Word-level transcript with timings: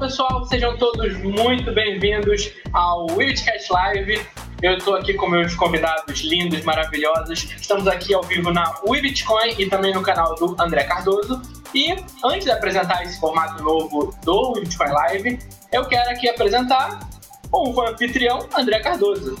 pessoal, 0.00 0.46
sejam 0.46 0.78
todos 0.78 1.14
muito 1.18 1.72
bem-vindos 1.72 2.50
ao 2.72 3.06
Wildcast 3.10 3.70
Live. 3.70 4.26
Eu 4.62 4.78
estou 4.78 4.94
aqui 4.94 5.12
com 5.12 5.28
meus 5.28 5.54
convidados 5.54 6.20
lindos, 6.20 6.64
maravilhosos. 6.64 7.44
Estamos 7.60 7.86
aqui 7.86 8.14
ao 8.14 8.22
vivo 8.22 8.50
na 8.50 8.80
WeBitcoin 8.82 9.56
e 9.58 9.68
também 9.68 9.92
no 9.92 10.00
canal 10.00 10.34
do 10.36 10.56
André 10.58 10.84
Cardoso. 10.84 11.42
E 11.74 11.92
antes 12.24 12.46
de 12.46 12.50
apresentar 12.50 13.02
esse 13.02 13.20
formato 13.20 13.62
novo 13.62 14.16
do 14.24 14.52
WeBitcoin 14.52 14.90
Live, 14.90 15.38
eu 15.70 15.84
quero 15.84 16.08
aqui 16.08 16.30
apresentar 16.30 17.06
o 17.52 17.78
anfitrião 17.82 18.48
André 18.56 18.80
Cardoso. 18.80 19.36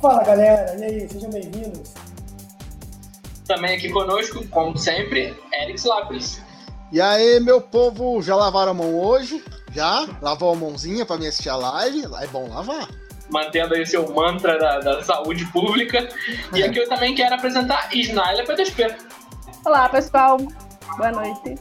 Fala 0.00 0.24
galera, 0.24 0.76
e 0.80 0.84
aí, 0.84 1.08
sejam 1.08 1.30
bem-vindos. 1.30 1.94
Também 3.46 3.76
aqui 3.76 3.88
conosco, 3.88 4.44
como 4.48 4.76
sempre, 4.76 5.32
Eric 5.52 5.86
Lapis. 5.86 6.42
E 6.90 7.00
aí, 7.00 7.38
meu 7.38 7.60
povo, 7.60 8.20
já 8.20 8.34
lavaram 8.34 8.72
a 8.72 8.74
mão 8.74 8.98
hoje? 8.98 9.40
Já? 9.72 10.06
Lavou 10.20 10.52
a 10.52 10.56
mãozinha 10.56 11.06
pra 11.06 11.16
me 11.16 11.26
assistir 11.26 11.48
a 11.48 11.56
live? 11.56 12.04
É 12.20 12.26
bom 12.26 12.48
lavar. 12.48 12.88
Mantendo 13.30 13.74
aí 13.74 13.86
seu 13.86 14.12
mantra 14.12 14.58
da, 14.58 14.80
da 14.80 15.02
saúde 15.02 15.46
pública. 15.46 16.08
E 16.54 16.62
aqui 16.62 16.78
eu 16.78 16.88
também 16.88 17.14
quero 17.14 17.34
apresentar 17.34 17.88
Isnaila 17.94 18.44
PTSP. 18.44 18.94
Olá, 19.64 19.88
pessoal. 19.88 20.36
Boa 20.98 21.12
noite. 21.12 21.54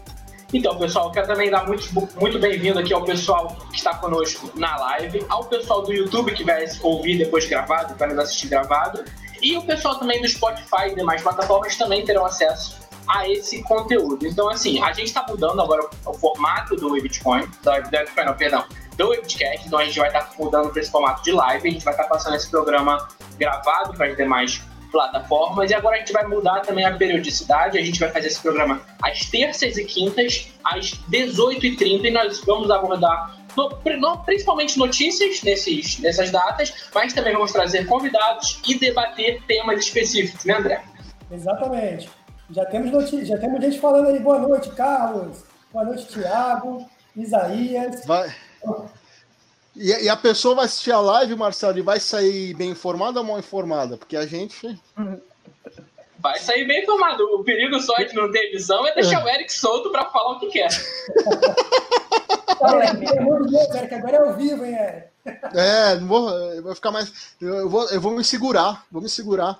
Então, 0.53 0.77
pessoal, 0.77 1.09
quero 1.11 1.27
também 1.27 1.49
dar 1.49 1.65
muito, 1.65 1.87
muito 2.19 2.37
bem-vindo 2.37 2.77
aqui 2.77 2.93
ao 2.93 3.05
pessoal 3.05 3.55
que 3.69 3.77
está 3.77 3.95
conosco 3.95 4.51
na 4.59 4.75
live, 4.75 5.25
ao 5.29 5.45
pessoal 5.45 5.81
do 5.81 5.93
YouTube 5.93 6.33
que 6.33 6.43
vai 6.43 6.65
ouvir 6.81 7.17
depois 7.17 7.47
gravado, 7.47 7.95
vai 7.95 8.09
nos 8.09 8.17
assistir 8.17 8.49
gravado, 8.49 9.05
e 9.41 9.55
o 9.55 9.61
pessoal 9.61 9.97
também 9.97 10.21
do 10.21 10.27
Spotify 10.27 10.89
e 10.91 10.95
demais 10.95 11.21
plataformas 11.21 11.77
também 11.77 12.03
terão 12.03 12.25
acesso 12.25 12.80
a 13.13 13.29
esse 13.29 13.61
conteúdo. 13.63 14.25
Então, 14.25 14.49
assim, 14.49 14.81
a 14.81 14.93
gente 14.93 15.07
está 15.07 15.25
mudando 15.27 15.61
agora 15.61 15.87
o 16.05 16.13
formato 16.13 16.75
do 16.75 16.91
Bitcoin, 16.93 17.47
da, 17.63 17.79
da, 17.79 18.05
não, 18.25 18.33
perdão, 18.33 18.63
do 18.97 19.09
Webcast, 19.09 19.67
então 19.67 19.79
a 19.79 19.85
gente 19.85 19.99
vai 19.99 20.07
estar 20.07 20.21
tá 20.21 20.33
mudando 20.37 20.69
para 20.69 20.81
esse 20.81 20.91
formato 20.91 21.23
de 21.23 21.31
live, 21.31 21.67
a 21.67 21.71
gente 21.71 21.83
vai 21.83 21.93
estar 21.93 22.03
tá 22.03 22.09
passando 22.09 22.35
esse 22.35 22.49
programa 22.49 23.07
gravado 23.37 23.93
para 23.93 24.07
as 24.07 24.17
demais 24.17 24.61
plataformas 24.91 25.71
e 25.71 25.73
agora 25.73 25.95
a 25.95 25.99
gente 25.99 26.11
vai 26.11 26.27
mudar 26.27 26.59
também 26.61 26.85
a 26.85 26.95
periodicidade, 26.95 27.77
a 27.77 27.83
gente 27.83 27.99
vai 27.99 28.11
fazer 28.11 28.27
esse 28.27 28.41
programa 28.41 28.81
às 29.01 29.25
terças 29.25 29.77
e 29.77 29.85
quintas, 29.85 30.51
às 30.63 30.93
18h30 31.09 32.05
e 32.05 32.11
nós 32.11 32.41
vamos 32.41 32.69
abordar 32.69 33.37
no, 33.55 33.69
no, 33.97 34.17
principalmente 34.19 34.77
notícias 34.77 35.41
nesses, 35.43 35.99
nessas 35.99 36.29
datas, 36.29 36.89
mas 36.93 37.13
também 37.13 37.33
vamos 37.33 37.51
trazer 37.51 37.85
convidados 37.85 38.59
e 38.67 38.77
debater 38.77 39.41
temas 39.47 39.79
específicos, 39.79 40.45
né 40.45 40.55
André? 40.55 40.83
Exatamente. 41.31 42.09
Já 42.53 42.65
temos 42.65 42.91
notícias, 42.91 43.27
já 43.27 43.37
temos 43.37 43.61
gente 43.61 43.79
falando 43.79 44.07
aí, 44.07 44.19
boa 44.19 44.39
noite, 44.39 44.69
Carlos. 44.71 45.43
Boa 45.71 45.85
noite, 45.85 46.05
Tiago, 46.07 46.85
Isaías. 47.15 48.05
Vai. 48.05 48.35
E, 49.75 49.89
e, 50.03 50.09
a 50.09 50.17
pessoa 50.17 50.55
vai 50.55 50.65
assistir 50.65 50.91
a 50.91 50.99
live, 50.99 51.33
Marcelo, 51.35 51.77
e 51.77 51.81
vai 51.81 51.99
sair 51.99 52.53
bem 52.53 52.71
informada 52.71 53.19
ou 53.19 53.25
mal 53.25 53.39
informada? 53.39 53.95
Porque 53.95 54.17
a 54.17 54.25
gente. 54.25 54.77
Vai 56.19 56.39
sair 56.39 56.67
bem 56.67 56.83
informado. 56.83 57.23
O 57.35 57.43
perigo 57.43 57.79
só 57.79 57.95
de 57.95 58.13
não 58.13 58.29
ter 58.29 58.49
edição 58.49 58.85
é 58.85 58.93
deixar 58.93 59.21
é. 59.21 59.23
o 59.23 59.29
Eric 59.29 59.53
solto 59.53 59.89
para 59.89 60.05
falar 60.09 60.33
o 60.33 60.39
que 60.39 60.47
quer. 60.47 60.69
Pelo 62.59 63.19
amor 63.21 63.43
de 63.45 63.51
Deus, 63.51 63.75
Eric, 63.75 63.93
agora 63.95 64.17
é 64.17 64.19
ao 64.27 64.35
vivo, 64.35 64.65
hein, 64.65 64.75
Eric? 64.75 65.07
É, 65.55 65.95
não 65.95 66.07
vou, 66.07 66.29
eu 66.29 66.63
vou 66.63 66.75
ficar 66.75 66.91
mais. 66.91 67.33
Eu 67.39 67.69
vou, 67.69 67.89
eu 67.89 68.01
vou 68.01 68.11
me 68.11 68.23
segurar, 68.25 68.85
vou 68.91 69.01
me 69.01 69.09
segurar. 69.09 69.57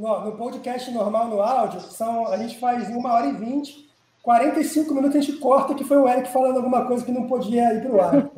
No, 0.00 0.24
no 0.24 0.32
podcast 0.32 0.90
normal, 0.92 1.28
no 1.28 1.42
áudio, 1.42 1.78
são, 1.82 2.26
a 2.28 2.38
gente 2.38 2.58
faz 2.58 2.88
uma 2.88 3.12
hora 3.12 3.26
e 3.26 3.32
vinte, 3.32 3.86
45 4.22 4.94
minutos 4.94 5.18
a 5.18 5.20
gente 5.20 5.36
corta, 5.36 5.74
que 5.74 5.84
foi 5.84 5.98
o 5.98 6.08
Eric 6.08 6.32
falando 6.32 6.56
alguma 6.56 6.86
coisa 6.86 7.04
que 7.04 7.12
não 7.12 7.26
podia 7.26 7.74
ir 7.74 7.82
para 7.82 7.92
o 7.92 8.00
ar. 8.00 8.30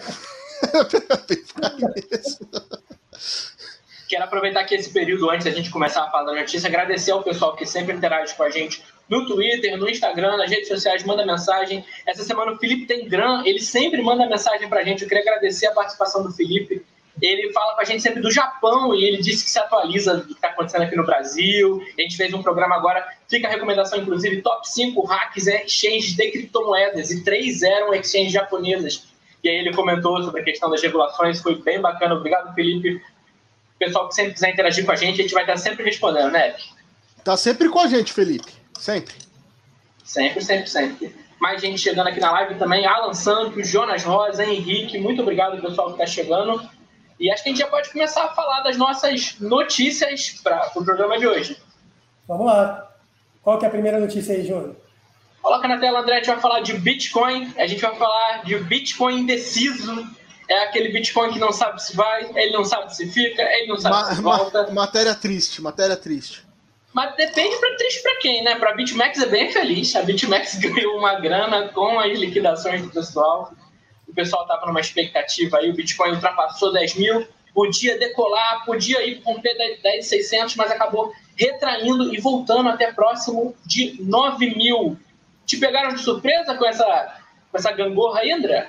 Quero 4.10 4.24
aproveitar 4.24 4.62
que 4.64 4.74
esse 4.74 4.90
período, 4.90 5.30
antes 5.30 5.46
da 5.46 5.52
gente 5.52 5.70
começar 5.70 6.04
a 6.04 6.10
falar 6.10 6.24
da 6.24 6.34
notícia, 6.34 6.68
agradecer 6.68 7.12
ao 7.12 7.22
pessoal 7.22 7.56
que 7.56 7.64
sempre 7.64 7.96
interage 7.96 8.34
com 8.34 8.42
a 8.42 8.50
gente 8.50 8.84
no 9.08 9.26
Twitter, 9.26 9.74
no 9.78 9.88
Instagram, 9.88 10.36
nas 10.36 10.50
redes 10.50 10.68
sociais, 10.68 11.02
manda 11.02 11.24
mensagem. 11.24 11.82
Essa 12.06 12.24
semana 12.24 12.52
o 12.52 12.58
Felipe 12.58 12.84
tem 12.84 13.08
gran, 13.08 13.42
ele 13.46 13.60
sempre 13.60 14.02
manda 14.02 14.28
mensagem 14.28 14.68
para 14.68 14.80
a 14.80 14.84
gente. 14.84 15.00
Eu 15.02 15.08
queria 15.08 15.22
agradecer 15.22 15.66
a 15.68 15.72
participação 15.72 16.22
do 16.22 16.30
Felipe 16.30 16.84
ele 17.20 17.52
fala 17.52 17.74
com 17.74 17.80
a 17.80 17.84
gente 17.84 18.02
sempre 18.02 18.20
do 18.20 18.30
Japão 18.30 18.94
e 18.94 19.04
ele 19.04 19.18
disse 19.18 19.44
que 19.44 19.50
se 19.50 19.58
atualiza 19.58 20.18
do 20.18 20.26
que 20.26 20.32
está 20.32 20.48
acontecendo 20.48 20.82
aqui 20.82 20.96
no 20.96 21.04
Brasil. 21.04 21.82
A 21.98 22.02
gente 22.02 22.16
fez 22.16 22.32
um 22.32 22.42
programa 22.42 22.76
agora, 22.76 23.06
fica 23.28 23.48
a 23.48 23.50
recomendação, 23.50 23.98
inclusive, 23.98 24.42
top 24.42 24.68
5 24.68 25.04
hacks 25.06 25.46
exchanges 25.46 26.14
de 26.14 26.30
criptomoedas 26.30 27.10
e 27.10 27.24
3 27.24 27.62
eram 27.62 27.94
exchanges 27.94 28.32
japonesas. 28.32 29.08
E 29.42 29.48
aí 29.48 29.56
ele 29.56 29.72
comentou 29.72 30.22
sobre 30.22 30.40
a 30.40 30.44
questão 30.44 30.70
das 30.70 30.82
regulações, 30.82 31.40
foi 31.40 31.56
bem 31.62 31.80
bacana. 31.80 32.14
Obrigado, 32.14 32.54
Felipe. 32.54 33.00
Pessoal 33.78 34.08
que 34.08 34.14
sempre 34.14 34.34
quiser 34.34 34.50
interagir 34.50 34.84
com 34.84 34.92
a 34.92 34.96
gente, 34.96 35.20
a 35.20 35.22
gente 35.22 35.34
vai 35.34 35.44
estar 35.44 35.56
sempre 35.56 35.84
respondendo, 35.84 36.30
né? 36.32 36.56
Tá 37.24 37.36
sempre 37.36 37.68
com 37.68 37.78
a 37.78 37.86
gente, 37.86 38.12
Felipe. 38.12 38.52
Sempre. 38.78 39.14
Sempre, 40.02 40.42
sempre, 40.42 40.68
sempre. 40.68 41.14
Mais 41.40 41.60
gente 41.60 41.78
chegando 41.78 42.08
aqui 42.08 42.18
na 42.18 42.32
live 42.32 42.56
também. 42.56 42.86
Alan 42.86 43.14
Santos, 43.14 43.68
Jonas 43.68 44.02
Rosa, 44.02 44.44
Henrique. 44.44 44.98
Muito 44.98 45.22
obrigado, 45.22 45.60
pessoal, 45.60 45.88
que 45.88 46.02
está 46.02 46.06
chegando. 46.06 46.68
E 47.18 47.30
acho 47.30 47.42
que 47.42 47.48
a 47.48 47.52
gente 47.52 47.60
já 47.60 47.66
pode 47.66 47.90
começar 47.90 48.24
a 48.24 48.28
falar 48.28 48.60
das 48.60 48.76
nossas 48.76 49.36
notícias 49.40 50.40
para 50.42 50.68
o 50.68 50.70
pro 50.70 50.84
programa 50.84 51.18
de 51.18 51.26
hoje. 51.26 51.56
Vamos 52.26 52.46
lá. 52.46 52.88
Qual 53.42 53.58
que 53.58 53.64
é 53.64 53.68
a 53.68 53.70
primeira 53.70 53.98
notícia 53.98 54.34
aí, 54.34 54.46
Júnior? 54.46 54.76
Coloca 55.42 55.66
na 55.66 55.78
tela, 55.78 56.00
André, 56.00 56.14
a 56.14 56.16
gente 56.18 56.26
vai 56.26 56.40
falar 56.40 56.60
de 56.60 56.74
Bitcoin, 56.74 57.52
a 57.56 57.66
gente 57.66 57.80
vai 57.80 57.94
falar 57.96 58.44
de 58.44 58.56
Bitcoin 58.58 59.20
indeciso, 59.20 60.06
é 60.48 60.64
aquele 60.64 60.90
Bitcoin 60.90 61.32
que 61.32 61.38
não 61.38 61.52
sabe 61.52 61.82
se 61.82 61.96
vai, 61.96 62.30
ele 62.34 62.52
não 62.52 62.64
sabe 62.64 62.94
se 62.94 63.10
fica, 63.10 63.42
ele 63.42 63.66
não 63.66 63.76
sabe 63.76 63.94
ma 63.94 64.14
se 64.14 64.20
volta. 64.20 64.66
Ma 64.68 64.72
matéria 64.74 65.14
triste, 65.14 65.62
matéria 65.62 65.96
triste. 65.96 66.46
Mas 66.92 67.14
depende 67.16 67.56
para 67.58 67.76
triste 67.76 68.02
para 68.02 68.16
quem, 68.16 68.42
né? 68.42 68.56
Para 68.56 68.70
a 68.70 68.74
BitMEX 68.74 69.22
é 69.22 69.26
bem 69.26 69.52
feliz. 69.52 69.94
A 69.94 70.02
BitMEX 70.02 70.56
ganhou 70.60 70.96
uma 70.96 71.14
grana 71.20 71.68
com 71.68 71.98
as 71.98 72.18
liquidações 72.18 72.82
do 72.82 72.90
pessoal 72.90 73.52
o 74.08 74.14
pessoal 74.14 74.42
estava 74.42 74.66
numa 74.66 74.80
expectativa 74.80 75.58
aí, 75.58 75.70
o 75.70 75.74
Bitcoin 75.74 76.12
ultrapassou 76.12 76.72
10 76.72 76.96
mil, 76.96 77.26
podia 77.52 77.98
decolar, 77.98 78.64
podia 78.64 79.04
ir 79.06 79.20
romper 79.24 79.54
10,600, 79.56 80.56
mas 80.56 80.70
acabou 80.70 81.12
retraindo 81.36 82.14
e 82.14 82.20
voltando 82.20 82.68
até 82.68 82.92
próximo 82.92 83.54
de 83.64 84.02
9 84.02 84.54
mil. 84.56 84.96
Te 85.44 85.56
pegaram 85.56 85.94
de 85.94 86.00
surpresa 86.00 86.54
com 86.54 86.66
essa, 86.66 87.20
com 87.50 87.58
essa 87.58 87.72
gangorra 87.72 88.20
aí, 88.20 88.32
André? 88.32 88.68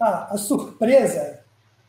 Ah, 0.00 0.28
a 0.30 0.36
surpresa 0.36 1.42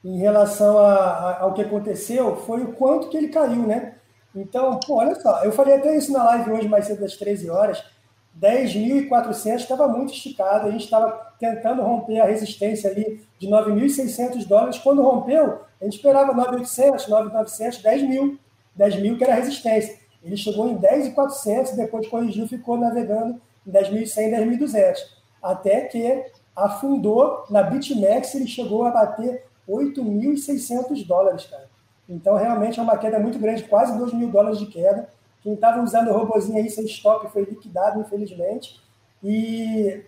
em 0.03 0.19
relação 0.19 0.77
a, 0.77 0.93
a, 0.93 1.41
ao 1.41 1.53
que 1.53 1.61
aconteceu 1.61 2.35
foi 2.37 2.61
o 2.61 2.73
quanto 2.73 3.09
que 3.09 3.17
ele 3.17 3.29
caiu, 3.29 3.65
né? 3.65 3.95
Então, 4.35 4.79
pô, 4.79 4.95
olha 4.95 5.15
só, 5.15 5.43
eu 5.43 5.51
falei 5.51 5.75
até 5.75 5.95
isso 5.95 6.11
na 6.11 6.23
live 6.23 6.51
hoje, 6.51 6.67
mais 6.67 6.85
cedo 6.85 7.01
das 7.01 7.15
13 7.15 7.49
horas. 7.49 7.83
10.400 8.39 9.55
estava 9.55 9.87
muito 9.87 10.13
esticado, 10.13 10.67
a 10.67 10.71
gente 10.71 10.83
estava 10.83 11.33
tentando 11.39 11.81
romper 11.81 12.19
a 12.19 12.25
resistência 12.25 12.89
ali 12.89 13.21
de 13.37 13.47
9.600 13.47 14.47
dólares. 14.47 14.77
Quando 14.79 15.03
rompeu, 15.03 15.61
a 15.79 15.83
gente 15.83 15.97
esperava 15.97 16.33
9.800, 16.33 17.07
9.900, 17.07 17.81
10 17.81 18.01
mil. 18.03 18.39
10 18.75 18.95
mil 19.01 19.17
que 19.17 19.23
era 19.23 19.33
a 19.33 19.35
resistência. 19.35 19.99
Ele 20.23 20.37
chegou 20.37 20.67
em 20.69 20.77
10.400, 20.77 21.75
depois 21.75 22.07
corrigiu, 22.07 22.47
ficou 22.47 22.77
navegando 22.77 23.39
em 23.67 23.71
10.100, 23.71 24.31
10.200. 24.57 24.97
Até 25.41 25.81
que 25.81 26.25
afundou 26.55 27.45
na 27.49 27.61
BitMEX, 27.63 28.35
ele 28.35 28.47
chegou 28.47 28.85
a 28.85 28.91
bater 28.91 29.45
8.600 29.67 31.05
dólares, 31.05 31.45
cara. 31.45 31.69
Então, 32.07 32.35
realmente 32.35 32.79
é 32.79 32.83
uma 32.83 32.97
queda 32.97 33.19
muito 33.19 33.39
grande, 33.39 33.63
quase 33.63 33.97
2 33.97 34.13
mil 34.13 34.29
dólares 34.29 34.59
de 34.59 34.65
queda. 34.67 35.09
Quem 35.43 35.53
estava 35.53 35.81
usando 35.81 36.09
o 36.09 36.13
robozinho 36.13 36.57
aí 36.57 36.69
sem 36.69 36.85
stop 36.85 37.29
foi 37.29 37.43
liquidado, 37.43 37.99
infelizmente. 37.99 38.81
E 39.21 40.01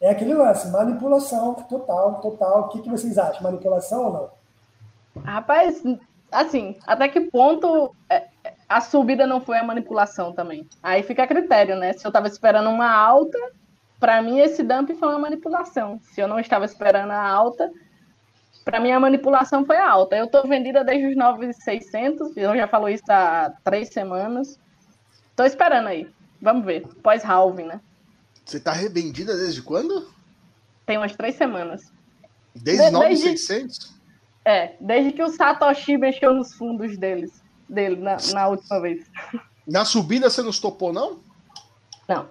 é 0.00 0.10
aquele 0.10 0.32
lance, 0.32 0.70
manipulação 0.70 1.54
total, 1.54 2.20
total. 2.20 2.60
O 2.62 2.68
que, 2.68 2.80
que 2.80 2.88
vocês 2.88 3.18
acham? 3.18 3.42
Manipulação 3.42 4.04
ou 4.06 4.12
não? 4.12 5.22
Rapaz, 5.22 5.82
assim, 6.32 6.76
até 6.86 7.06
que 7.08 7.20
ponto 7.20 7.94
é, 8.08 8.28
a 8.66 8.80
subida 8.80 9.26
não 9.26 9.42
foi 9.42 9.58
a 9.58 9.64
manipulação 9.64 10.32
também? 10.32 10.66
Aí 10.82 11.02
fica 11.02 11.24
a 11.24 11.26
critério, 11.26 11.76
né? 11.76 11.92
Se 11.92 12.06
eu 12.06 12.08
estava 12.08 12.26
esperando 12.26 12.70
uma 12.70 12.90
alta, 12.90 13.38
para 14.00 14.22
mim 14.22 14.38
esse 14.38 14.62
dump 14.62 14.90
foi 14.94 15.08
uma 15.08 15.18
manipulação. 15.18 16.00
Se 16.02 16.20
eu 16.20 16.28
não 16.28 16.40
estava 16.40 16.64
esperando 16.64 17.10
a 17.10 17.28
alta, 17.28 17.70
para 18.64 18.80
mim 18.80 18.92
a 18.92 19.00
manipulação 19.00 19.66
foi 19.66 19.76
a 19.76 19.90
alta. 19.90 20.16
Eu 20.16 20.26
estou 20.26 20.46
vendida 20.46 20.82
desde 20.82 21.08
os 21.08 21.16
9,600, 21.16 22.36
eu 22.36 22.56
já 22.56 22.66
falo 22.68 22.88
isso 22.88 23.04
há 23.10 23.52
três 23.64 23.88
semanas. 23.88 24.58
Tô 25.38 25.44
esperando 25.44 25.86
aí. 25.86 26.10
Vamos 26.42 26.64
ver. 26.64 26.84
Pós-halving, 27.00 27.66
né? 27.66 27.80
Você 28.44 28.58
tá 28.58 28.72
revendida 28.72 29.36
desde 29.36 29.62
quando? 29.62 30.10
Tem 30.84 30.98
umas 30.98 31.14
três 31.14 31.36
semanas. 31.36 31.92
Desde 32.56 32.86
de, 32.86 32.90
9,600? 32.90 33.94
É, 34.44 34.74
desde 34.80 35.12
que 35.12 35.22
o 35.22 35.28
Satoshi 35.28 35.96
mexeu 35.96 36.34
nos 36.34 36.54
fundos 36.54 36.98
deles, 36.98 37.40
dele 37.68 37.94
na, 38.00 38.16
na 38.34 38.48
última 38.48 38.80
vez. 38.80 39.06
Na 39.64 39.84
subida 39.84 40.30
você 40.30 40.42
não 40.42 40.48
estopou, 40.48 40.94
não? 40.94 41.20
Não. 42.08 42.26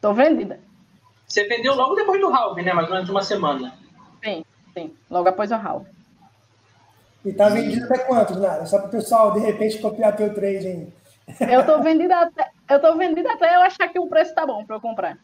Tô 0.00 0.14
vendida. 0.14 0.60
Você 1.26 1.44
vendeu 1.48 1.74
logo 1.74 1.96
depois 1.96 2.20
do 2.20 2.28
halving, 2.28 2.62
né? 2.62 2.72
Mais 2.72 2.86
ou 2.86 2.94
menos 2.94 3.10
uma 3.10 3.22
semana. 3.24 3.74
Sim, 4.24 4.44
sim. 4.72 4.94
Logo 5.10 5.28
após 5.28 5.50
o 5.50 5.56
halving. 5.56 5.90
E 7.24 7.32
tá 7.32 7.48
vendido 7.48 7.84
até 7.84 7.98
quantos, 8.04 8.36
Nara? 8.36 8.64
Só 8.64 8.78
para 8.78 8.86
o 8.86 8.90
pessoal, 8.92 9.32
de 9.32 9.40
repente, 9.40 9.80
copiar 9.80 10.16
teu 10.16 10.32
trade, 10.32 10.68
hein? 10.68 10.92
Eu 11.40 11.64
tô 11.64 11.80
vendida 11.80 12.20
até, 12.20 12.50
eu 12.70 12.80
tô 12.80 12.96
vendida 12.96 13.32
até 13.32 13.54
eu 13.56 13.62
achar 13.62 13.88
que 13.88 13.98
o 13.98 14.08
preço 14.08 14.34
tá 14.34 14.46
bom 14.46 14.64
para 14.64 14.76
eu 14.76 14.80
comprar. 14.80 15.18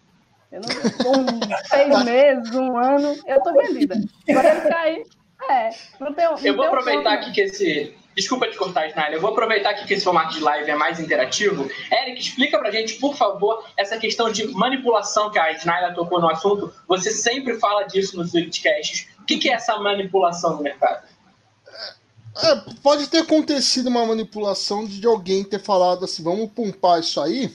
Eu 0.51 0.61
não, 0.61 1.13
um, 1.13 1.41
seis 1.67 2.05
meses, 2.05 2.55
um 2.55 2.77
ano, 2.77 3.15
eu 3.27 3.43
tô 3.43 3.53
vendida. 3.53 3.97
Agora 4.29 4.61
ficar 4.61 4.81
aí. 4.81 5.05
É, 5.49 5.71
não 6.01 6.13
tem, 6.13 6.25
não 6.25 6.39
eu 6.39 6.57
vou 6.57 6.67
aproveitar 6.67 7.13
aqui 7.13 7.33
que 7.33 7.43
esse. 7.43 7.97
Desculpa 8.17 8.49
te 8.49 8.57
cortar, 8.57 8.89
Snyder. 8.89 9.15
Eu 9.15 9.21
vou 9.21 9.31
aproveitar 9.31 9.71
aqui 9.71 9.87
que 9.87 9.95
esse 9.95 10.03
formato 10.03 10.35
de 10.35 10.41
live 10.41 10.69
é 10.69 10.75
mais 10.75 10.99
interativo. 10.99 11.71
Eric, 11.93 12.21
explica 12.21 12.59
pra 12.59 12.73
gente, 12.73 12.95
por 12.95 13.15
favor, 13.15 13.65
essa 13.77 13.97
questão 13.97 14.33
de 14.33 14.49
manipulação 14.49 15.31
que 15.31 15.39
a 15.39 15.53
Snyder 15.53 15.95
tocou 15.95 16.21
no 16.21 16.29
assunto. 16.29 16.75
Você 16.89 17.13
sempre 17.13 17.61
fala 17.61 17.85
disso 17.85 18.17
nos 18.17 18.33
podcasts. 18.33 19.09
O 19.21 19.25
que, 19.25 19.39
que 19.39 19.49
é 19.49 19.53
essa 19.53 19.79
manipulação 19.79 20.57
no 20.57 20.63
mercado? 20.63 21.07
É, 22.37 22.57
pode 22.83 23.07
ter 23.09 23.19
acontecido 23.19 23.89
uma 23.89 24.07
manipulação 24.07 24.85
de 24.85 25.05
alguém 25.07 25.43
ter 25.43 25.61
falado 25.61 26.05
assim: 26.05 26.23
vamos 26.23 26.51
pumpar 26.53 27.01
isso 27.01 27.21
aí, 27.21 27.55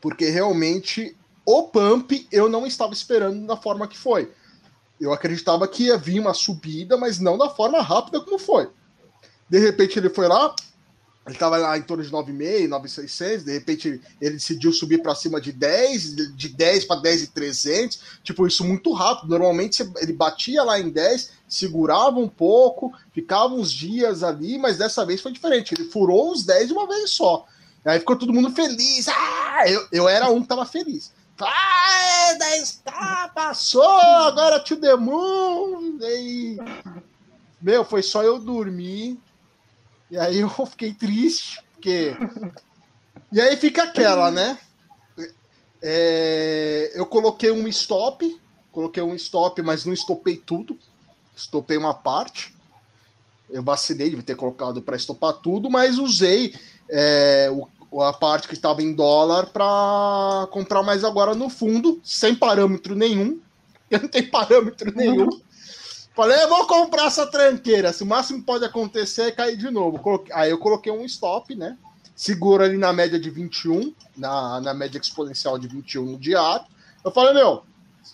porque 0.00 0.30
realmente 0.30 1.16
o 1.44 1.64
pump 1.64 2.26
eu 2.30 2.48
não 2.48 2.66
estava 2.66 2.92
esperando 2.92 3.46
da 3.46 3.56
forma 3.56 3.88
que 3.88 3.98
foi. 3.98 4.30
Eu 5.00 5.12
acreditava 5.12 5.66
que 5.66 5.84
ia 5.84 5.96
vir 5.96 6.20
uma 6.20 6.34
subida, 6.34 6.96
mas 6.96 7.18
não 7.18 7.38
da 7.38 7.48
forma 7.48 7.80
rápida 7.80 8.20
como 8.20 8.38
foi. 8.38 8.68
De 9.48 9.58
repente 9.58 9.98
ele 9.98 10.10
foi 10.10 10.28
lá, 10.28 10.54
ele 11.30 11.36
estava 11.36 11.56
lá 11.56 11.78
em 11.78 11.82
torno 11.82 12.02
de 12.02 12.10
9,5, 12.10 12.68
9,600, 12.68 13.44
de 13.44 13.52
repente 13.52 14.00
ele 14.20 14.34
decidiu 14.34 14.72
subir 14.72 15.00
para 15.00 15.14
cima 15.14 15.40
de 15.40 15.52
10, 15.52 16.34
de 16.34 16.48
10 16.48 16.86
para 16.86 17.00
10,300, 17.00 18.00
tipo 18.24 18.48
isso 18.48 18.64
muito 18.64 18.92
rápido. 18.92 19.30
Normalmente 19.30 19.88
ele 19.98 20.12
batia 20.12 20.64
lá 20.64 20.80
em 20.80 20.90
10, 20.90 21.30
segurava 21.48 22.18
um 22.18 22.28
pouco, 22.28 22.92
ficava 23.12 23.54
uns 23.54 23.70
dias 23.70 24.24
ali, 24.24 24.58
mas 24.58 24.76
dessa 24.76 25.06
vez 25.06 25.20
foi 25.20 25.30
diferente. 25.30 25.72
Ele 25.72 25.88
furou 25.88 26.32
os 26.32 26.42
10 26.42 26.66
de 26.66 26.72
uma 26.72 26.88
vez 26.88 27.10
só. 27.10 27.46
Aí 27.84 28.00
ficou 28.00 28.16
todo 28.16 28.32
mundo 28.32 28.50
feliz. 28.50 29.06
Ah, 29.06 29.68
eu, 29.68 29.86
eu 29.92 30.08
era 30.08 30.28
um 30.28 30.42
que 30.42 30.48
tava 30.48 30.66
feliz. 30.66 31.12
Ah, 31.40 32.34
10 32.40 32.82
tá, 32.84 33.30
passou, 33.32 33.82
agora 33.82 34.58
to 34.58 34.76
the 34.76 34.96
moon. 34.96 35.96
E... 36.02 36.58
Meu, 37.62 37.84
foi 37.84 38.02
só 38.02 38.24
eu 38.24 38.40
dormir 38.40 39.16
e 40.10 40.18
aí 40.18 40.40
eu 40.40 40.50
fiquei 40.66 40.92
triste, 40.92 41.62
porque. 41.72 42.16
E 43.32 43.40
aí 43.40 43.56
fica 43.56 43.84
aquela, 43.84 44.30
né? 44.30 44.58
É... 45.82 46.92
Eu 46.94 47.06
coloquei 47.06 47.50
um 47.50 47.66
stop, 47.68 48.40
coloquei 48.72 49.02
um 49.02 49.14
stop, 49.14 49.62
mas 49.62 49.84
não 49.84 49.92
estopei 49.92 50.36
tudo. 50.36 50.78
Estopei 51.36 51.76
uma 51.76 51.94
parte. 51.94 52.54
Eu 53.48 53.62
vacilei 53.62 54.10
de 54.10 54.22
ter 54.22 54.36
colocado 54.36 54.82
para 54.82 54.96
estopar 54.96 55.34
tudo, 55.34 55.70
mas 55.70 55.98
usei 55.98 56.54
é, 56.88 57.50
o, 57.90 58.02
a 58.02 58.12
parte 58.12 58.46
que 58.46 58.54
estava 58.54 58.82
em 58.82 58.92
dólar 58.92 59.46
para 59.46 60.46
comprar 60.50 60.82
mais 60.82 61.02
agora 61.02 61.34
no 61.34 61.48
fundo, 61.48 62.00
sem 62.04 62.34
parâmetro 62.34 62.94
nenhum. 62.94 63.40
Eu 63.90 64.02
não 64.02 64.08
tenho 64.08 64.30
parâmetro 64.30 64.92
nenhum. 64.94 65.28
Falei, 66.14 66.42
eu 66.42 66.48
vou 66.48 66.66
comprar 66.66 67.06
essa 67.06 67.26
tranqueira. 67.26 67.92
Se 67.92 68.02
o 68.02 68.06
máximo 68.06 68.42
pode 68.42 68.64
acontecer 68.64 69.22
é 69.22 69.30
cair 69.30 69.56
de 69.56 69.70
novo. 69.70 70.00
Aí 70.32 70.50
eu 70.50 70.58
coloquei 70.58 70.92
um 70.92 71.04
stop, 71.04 71.54
né? 71.54 71.76
Seguro 72.14 72.62
ali 72.62 72.76
na 72.76 72.92
média 72.92 73.18
de 73.18 73.30
21, 73.30 73.94
na, 74.16 74.60
na 74.60 74.74
média 74.74 74.98
exponencial 74.98 75.58
de 75.58 75.68
21 75.68 76.04
no 76.04 76.18
diário. 76.18 76.66
Eu 77.04 77.10
falei, 77.10 77.32
meu, 77.32 77.62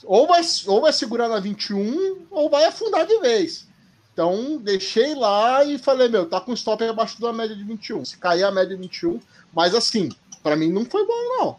ou 0.04 0.26
vai, 0.26 0.40
ou 0.66 0.80
vai 0.80 0.92
segurar 0.92 1.28
na 1.28 1.40
21 1.40 2.26
ou 2.30 2.48
vai 2.48 2.64
afundar 2.66 3.06
de 3.06 3.18
vez. 3.18 3.66
Então, 4.12 4.58
deixei 4.58 5.14
lá 5.14 5.64
e 5.64 5.76
falei, 5.76 6.08
meu, 6.08 6.28
tá 6.28 6.40
com 6.40 6.52
stop 6.54 6.82
abaixo 6.84 7.20
da 7.20 7.32
média 7.32 7.56
de 7.56 7.64
21. 7.64 8.04
Se 8.04 8.16
cair 8.16 8.44
a 8.44 8.50
média 8.50 8.76
de 8.76 8.82
21, 8.82 9.20
mas 9.52 9.74
assim, 9.74 10.10
para 10.42 10.56
mim 10.56 10.70
não 10.70 10.84
foi 10.84 11.04
bom, 11.06 11.36
não. 11.38 11.56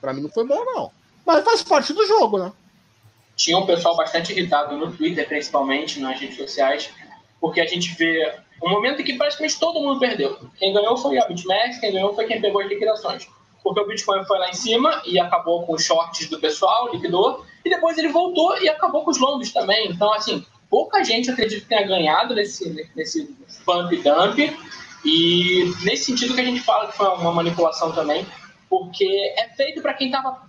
Para 0.00 0.12
mim 0.12 0.22
não 0.22 0.28
foi 0.28 0.46
bom, 0.46 0.62
não. 0.64 0.90
Mas 1.24 1.44
faz 1.44 1.62
parte 1.62 1.92
do 1.92 2.04
jogo, 2.06 2.38
né? 2.38 2.52
Tinha 3.36 3.58
um 3.58 3.66
pessoal 3.66 3.96
bastante 3.96 4.32
irritado 4.32 4.76
no 4.76 4.90
Twitter, 4.90 5.28
principalmente 5.28 6.00
nas 6.00 6.18
redes 6.18 6.36
sociais, 6.36 6.90
porque 7.40 7.60
a 7.60 7.66
gente 7.66 7.94
vê 7.94 8.34
um 8.62 8.70
momento 8.70 9.02
em 9.02 9.04
que 9.04 9.12
praticamente 9.12 9.60
todo 9.60 9.80
mundo 9.80 10.00
perdeu. 10.00 10.38
Quem 10.58 10.72
ganhou 10.72 10.96
foi 10.96 11.18
a 11.18 11.26
BitMEX, 11.26 11.78
quem 11.78 11.92
ganhou 11.92 12.14
foi 12.14 12.26
quem 12.26 12.40
pegou 12.40 12.62
as 12.62 12.68
liquidações. 12.68 13.28
Porque 13.62 13.80
o 13.80 13.86
Bitcoin 13.86 14.24
foi 14.24 14.38
lá 14.38 14.48
em 14.48 14.54
cima 14.54 15.02
e 15.04 15.18
acabou 15.18 15.66
com 15.66 15.74
os 15.74 15.84
shorts 15.84 16.28
do 16.30 16.38
pessoal, 16.38 16.90
liquidou, 16.92 17.44
e 17.64 17.70
depois 17.70 17.98
ele 17.98 18.08
voltou 18.08 18.56
e 18.62 18.68
acabou 18.68 19.04
com 19.04 19.10
os 19.10 19.18
longos 19.18 19.52
também. 19.52 19.90
Então, 19.90 20.12
assim, 20.14 20.46
pouca 20.70 21.04
gente 21.04 21.30
acredita 21.30 21.60
que 21.60 21.68
tenha 21.68 21.86
ganhado 21.86 22.34
nesse, 22.34 22.88
nesse 22.94 23.36
pump 23.64 23.94
dump, 23.96 24.38
e 25.04 25.72
nesse 25.84 26.06
sentido 26.06 26.34
que 26.34 26.40
a 26.40 26.44
gente 26.44 26.60
fala 26.60 26.88
que 26.88 26.96
foi 26.96 27.06
uma 27.06 27.32
manipulação 27.32 27.92
também, 27.92 28.26
porque 28.68 29.06
é 29.36 29.48
feito 29.50 29.80
para 29.80 29.94
quem 29.94 30.08
estava 30.08 30.42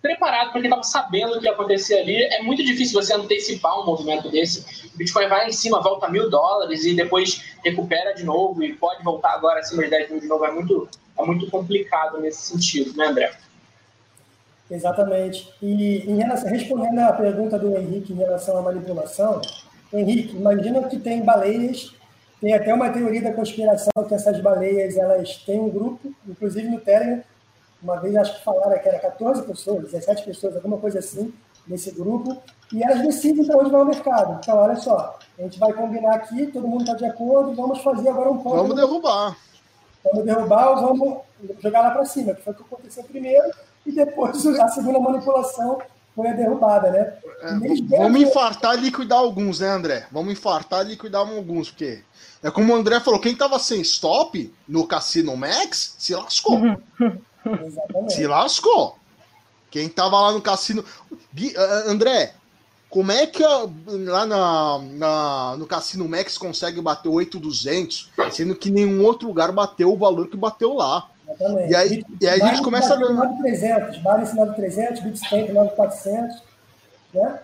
preparado 0.00 0.52
para 0.52 0.60
quem 0.60 0.64
estava 0.64 0.82
sabendo 0.82 1.36
o 1.36 1.40
que 1.40 1.46
ia 1.46 1.52
acontecer 1.52 1.98
ali. 1.98 2.22
É 2.22 2.42
muito 2.42 2.64
difícil 2.64 3.00
você 3.00 3.14
antecipar 3.14 3.80
um 3.80 3.86
movimento 3.86 4.30
desse. 4.30 4.88
O 4.94 4.96
Bitcoin 4.96 5.28
vai 5.28 5.48
em 5.48 5.52
cima, 5.52 5.82
volta 5.82 6.08
mil 6.08 6.30
dólares 6.30 6.84
e 6.84 6.94
depois 6.94 7.56
recupera 7.64 8.14
de 8.14 8.24
novo 8.24 8.62
e 8.62 8.74
pode 8.74 9.02
voltar 9.02 9.32
agora 9.34 9.60
acima 9.60 9.82
de 9.84 9.90
10 9.90 10.10
mil 10.10 10.20
de 10.20 10.26
novo. 10.26 10.44
É 10.44 10.50
muito, 10.50 10.88
é 11.18 11.22
muito 11.24 11.50
complicado 11.50 12.20
nesse 12.20 12.42
sentido, 12.42 12.96
né, 12.96 13.06
André? 13.06 13.32
Exatamente. 14.70 15.52
E 15.62 16.10
em 16.10 16.16
relação, 16.16 16.50
respondendo 16.50 16.98
à 17.00 17.12
pergunta 17.12 17.58
do 17.58 17.76
Henrique 17.76 18.12
em 18.12 18.16
relação 18.16 18.58
à 18.58 18.62
manipulação, 18.62 19.40
Henrique, 19.92 20.36
imagina 20.36 20.82
que 20.84 20.98
tem 20.98 21.24
baleias, 21.24 21.94
tem 22.40 22.54
até 22.54 22.72
uma 22.74 22.90
teoria 22.90 23.22
da 23.22 23.32
conspiração 23.32 23.90
que 24.06 24.14
essas 24.14 24.40
baleias 24.40 24.96
elas 24.96 25.36
têm 25.38 25.58
um 25.58 25.70
grupo, 25.70 26.12
inclusive 26.26 26.68
no 26.68 26.78
Telegram, 26.80 27.22
uma 27.82 28.00
vez 28.00 28.16
acho 28.16 28.38
que 28.38 28.44
falaram 28.44 28.78
que 28.78 28.88
era 28.88 28.98
14 28.98 29.42
pessoas, 29.42 29.84
17 29.84 30.24
pessoas, 30.24 30.56
alguma 30.56 30.78
coisa 30.78 30.98
assim, 30.98 31.32
nesse 31.66 31.90
grupo, 31.92 32.40
e 32.72 32.82
elas 32.82 33.02
decidem 33.02 33.46
para 33.46 33.58
onde 33.58 33.70
vai 33.70 33.82
o 33.82 33.86
mercado. 33.86 34.38
Então, 34.42 34.56
olha 34.56 34.76
só, 34.76 35.18
a 35.38 35.42
gente 35.42 35.58
vai 35.58 35.72
combinar 35.72 36.14
aqui, 36.14 36.46
todo 36.48 36.66
mundo 36.66 36.82
está 36.82 36.94
de 36.94 37.04
acordo, 37.04 37.54
vamos 37.54 37.80
fazer 37.80 38.08
agora 38.08 38.30
um 38.30 38.38
ponto. 38.38 38.56
Vamos 38.56 38.76
derrubar. 38.76 39.36
Vamos 40.04 40.24
derrubar 40.24 40.70
ou 40.70 40.76
vamos 40.86 41.18
jogar 41.60 41.80
lá 41.82 41.90
para 41.90 42.04
cima, 42.04 42.34
que 42.34 42.42
foi 42.42 42.52
o 42.52 42.56
que 42.56 42.62
aconteceu 42.62 43.04
primeiro, 43.04 43.50
e 43.86 43.92
depois 43.92 44.44
a 44.58 44.68
segunda 44.68 44.98
manipulação 44.98 45.78
foi 46.14 46.28
a 46.28 46.32
derrubada, 46.32 46.90
né? 46.90 47.14
É, 47.42 47.96
vamos 47.96 48.20
infartar 48.20 48.76
e 48.76 48.80
liquidar 48.80 49.20
alguns, 49.20 49.60
né, 49.60 49.68
André? 49.68 50.06
Vamos 50.10 50.32
infartar 50.32 50.84
e 50.84 50.90
liquidar 50.90 51.20
alguns, 51.20 51.70
porque 51.70 52.02
é 52.42 52.50
como 52.50 52.72
o 52.72 52.76
André 52.76 52.98
falou, 52.98 53.20
quem 53.20 53.32
estava 53.32 53.56
sem 53.58 53.80
stop 53.82 54.52
no 54.66 54.86
Cassino 54.86 55.36
Max 55.36 55.94
se 55.96 56.14
lascou. 56.14 56.58
Exatamente. 57.44 58.14
Se 58.14 58.26
lascou. 58.26 58.96
Quem 59.70 59.88
tava 59.88 60.20
lá 60.20 60.32
no 60.32 60.40
cassino. 60.40 60.84
André, 61.86 62.32
como 62.88 63.12
é 63.12 63.26
que 63.26 63.42
lá 63.42 64.24
na, 64.24 64.78
na, 64.78 65.56
no 65.58 65.66
Cassino 65.66 66.08
Max 66.08 66.38
consegue 66.38 66.80
bater 66.80 67.08
8,200, 67.08 68.10
sendo 68.32 68.54
que 68.54 68.70
nenhum 68.70 69.04
outro 69.04 69.28
lugar 69.28 69.52
bateu 69.52 69.92
o 69.92 69.96
valor 69.96 70.28
que 70.28 70.36
bateu 70.36 70.72
lá? 70.72 71.10
Exatamente. 71.28 71.70
E 71.70 71.76
aí, 71.76 72.04
e 72.20 72.26
aí 72.26 72.40
a 72.40 72.46
gente 72.46 72.62
começa 72.62 72.94
a. 72.94 72.98
9,300, 72.98 73.98
Barnes 73.98 74.34
9,300, 74.34 75.02
Bitstamp 75.02 75.50
9,400, 75.50 76.42
né? 77.12 77.40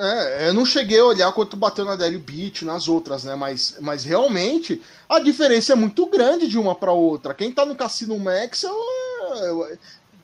É, 0.00 0.48
eu 0.48 0.54
não 0.54 0.64
cheguei 0.64 1.00
a 1.00 1.04
olhar 1.04 1.32
quanto 1.32 1.56
bateu 1.56 1.84
na 1.84 1.96
DL 1.96 2.18
Beat, 2.18 2.62
nas 2.62 2.86
outras, 2.86 3.24
né? 3.24 3.34
Mas, 3.34 3.76
mas 3.80 4.04
realmente 4.04 4.80
a 5.08 5.18
diferença 5.18 5.72
é 5.72 5.76
muito 5.76 6.06
grande 6.06 6.46
de 6.46 6.56
uma 6.56 6.72
para 6.72 6.92
outra. 6.92 7.34
Quem 7.34 7.50
tá 7.50 7.66
no 7.66 7.74
Cassino 7.74 8.16
Max, 8.16 8.62
eu, 8.62 8.72
eu, 9.38 9.78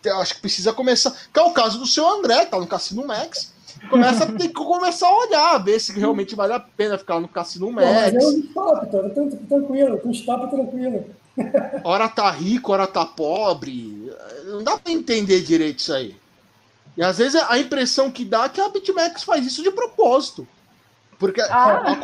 eu, 0.05 0.21
acho 0.21 0.35
que 0.35 0.41
precisa 0.41 0.73
começar. 0.73 1.15
Que 1.33 1.41
é 1.41 1.43
o 1.43 1.53
caso 1.53 1.79
do 1.79 1.87
seu 1.87 2.07
André, 2.09 2.45
tá 2.47 2.59
no 2.59 2.67
Cassino 2.67 3.07
Max. 3.07 3.53
Começa 3.91 4.25
a 4.25 4.33
ter 4.33 4.49
que 4.49 4.55
começar 4.55 5.09
a 5.09 5.17
olhar, 5.17 5.59
ver 5.59 5.79
se 5.79 5.93
realmente 5.93 6.35
vale 6.35 6.53
a 6.53 6.61
pena 6.61 6.97
ficar 6.97 7.21
no 7.21 7.29
Cassino 7.29 7.71
Max. 7.71 7.87
Pô, 7.87 7.95
mas 7.95 8.15
eu 8.15 8.39
stop, 8.41 8.91
tô, 8.91 9.03
tô, 9.11 9.37
tranquilo, 9.49 9.99
com 9.99 10.11
stop 10.11 10.51
tranquilo. 10.51 11.05
Hora 11.85 12.09
tá 12.09 12.31
rico, 12.31 12.71
hora 12.71 12.87
tá 12.87 13.05
pobre. 13.05 14.09
Não 14.47 14.63
dá 14.63 14.79
para 14.79 14.93
entender 14.93 15.43
direito 15.43 15.81
isso 15.81 15.93
aí. 15.93 16.17
E 16.97 17.03
às 17.03 17.19
vezes 17.19 17.35
a 17.35 17.59
impressão 17.59 18.11
que 18.11 18.25
dá 18.25 18.45
é 18.45 18.49
que 18.49 18.61
a 18.61 18.69
BitMEX 18.69 19.25
faz 19.25 19.45
isso 19.45 19.63
de 19.63 19.71
propósito. 19.71 20.47
Porque 21.19 21.41
ah. 21.41 21.97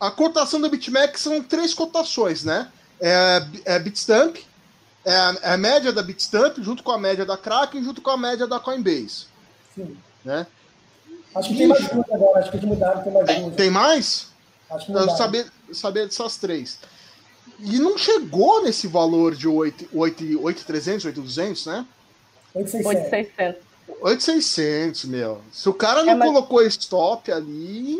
a, 0.00 0.06
a, 0.06 0.10
cotação 0.10 0.60
da 0.60 0.68
BitMEX 0.68 1.20
são 1.20 1.42
três 1.42 1.74
cotações, 1.74 2.44
né? 2.44 2.68
É, 3.00 3.46
é 3.64 3.78
Bitstamp, 3.78 4.36
é 5.04 5.14
a, 5.14 5.36
é 5.42 5.52
a, 5.52 5.56
média 5.56 5.92
da 5.92 6.02
Bitstamp, 6.02 6.58
junto 6.58 6.82
com 6.82 6.92
a 6.92 6.98
média 6.98 7.24
da 7.24 7.36
Kraken, 7.36 7.82
junto 7.82 8.00
com 8.00 8.10
a 8.10 8.16
média 8.16 8.46
da 8.46 8.58
Coinbase. 8.58 9.26
Sim. 9.74 9.96
Né? 10.24 10.46
Acho 11.34 11.48
que 11.50 11.56
tem 11.56 11.66
mais 11.66 11.88
duas 11.88 12.10
agora, 12.10 12.40
acho 12.40 12.50
que 12.50 12.66
mudaram, 12.66 13.02
tem 13.02 13.12
mais 13.12 13.40
duas. 13.40 13.54
Tem 13.54 13.70
mais? 13.70 14.28
Acho 14.70 14.86
que 14.86 14.92
mudaram. 14.92 15.16
Saber, 15.16 15.46
saber 15.72 16.06
dessas 16.06 16.36
três. 16.36 16.78
E 17.58 17.78
não 17.78 17.98
chegou 17.98 18.62
nesse 18.62 18.86
valor 18.86 19.34
de 19.34 19.48
8,300, 19.48 21.04
8,200, 21.04 21.66
né? 21.66 21.86
8,600. 22.54 23.62
8,600, 24.00 25.04
meu. 25.04 25.40
Se 25.52 25.68
o 25.68 25.74
cara 25.74 26.02
não 26.02 26.12
é, 26.12 26.14
mas... 26.14 26.28
colocou 26.28 26.62
stop 26.62 27.30
ali. 27.30 27.98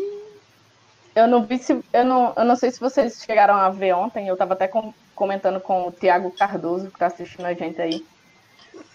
Eu 1.15 1.27
não 1.27 1.45
vi 1.45 1.57
se. 1.59 1.79
Eu 1.93 2.05
não, 2.05 2.33
eu 2.35 2.45
não 2.45 2.55
sei 2.55 2.71
se 2.71 2.79
vocês 2.79 3.23
chegaram 3.25 3.55
a 3.55 3.69
ver 3.69 3.93
ontem. 3.93 4.27
Eu 4.27 4.35
tava 4.35 4.53
até 4.53 4.67
com, 4.67 4.93
comentando 5.15 5.59
com 5.59 5.87
o 5.87 5.91
Tiago 5.91 6.31
Cardoso, 6.31 6.91
que 6.91 6.99
tá 6.99 7.07
assistindo 7.07 7.45
a 7.45 7.53
gente 7.53 7.81
aí, 7.81 8.05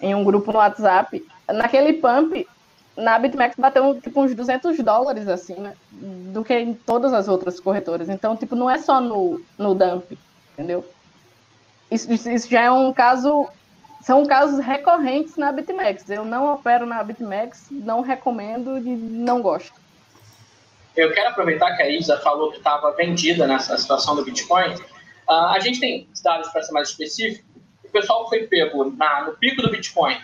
em 0.00 0.14
um 0.14 0.22
grupo 0.22 0.52
no 0.52 0.58
WhatsApp. 0.58 1.24
Naquele 1.48 1.94
pump, 1.94 2.46
na 2.96 3.18
BitMEX 3.18 3.56
bateu 3.56 4.00
tipo 4.00 4.22
uns 4.22 4.34
200 4.34 4.76
dólares 4.78 5.26
acima 5.26 5.74
do 5.90 6.44
que 6.44 6.54
em 6.54 6.74
todas 6.74 7.12
as 7.12 7.28
outras 7.28 7.58
corretoras. 7.58 8.08
Então, 8.08 8.36
tipo, 8.36 8.54
não 8.54 8.70
é 8.70 8.78
só 8.78 9.00
no, 9.00 9.40
no 9.58 9.74
dump, 9.74 10.16
entendeu? 10.52 10.84
Isso, 11.90 12.12
isso 12.12 12.48
já 12.48 12.62
é 12.62 12.70
um 12.70 12.92
caso 12.92 13.48
são 14.00 14.24
casos 14.24 14.64
recorrentes 14.64 15.36
na 15.36 15.52
BitMEX. 15.52 16.08
Eu 16.08 16.24
não 16.24 16.54
opero 16.54 16.86
na 16.86 17.02
BitMEX, 17.02 17.66
não 17.70 18.00
recomendo 18.00 18.78
e 18.78 18.96
não 18.96 19.42
gosto. 19.42 19.78
Eu 20.96 21.12
quero 21.12 21.28
aproveitar 21.28 21.76
que 21.76 21.82
a 21.82 21.88
Isa 21.88 22.18
falou 22.18 22.50
que 22.50 22.58
estava 22.58 22.90
vendida 22.92 23.46
nessa 23.46 23.76
situação 23.76 24.16
do 24.16 24.24
Bitcoin. 24.24 24.74
Uh, 25.30 25.54
a 25.54 25.60
gente 25.60 25.78
tem 25.78 26.08
dados 26.24 26.48
para 26.48 26.60
ser 26.60 26.72
mais 26.72 26.88
específico. 26.88 27.48
O 27.84 27.88
pessoal 27.88 28.28
foi 28.28 28.48
pego 28.48 28.84
na, 28.90 29.26
no 29.26 29.36
pico 29.36 29.62
do 29.62 29.70
Bitcoin, 29.70 30.18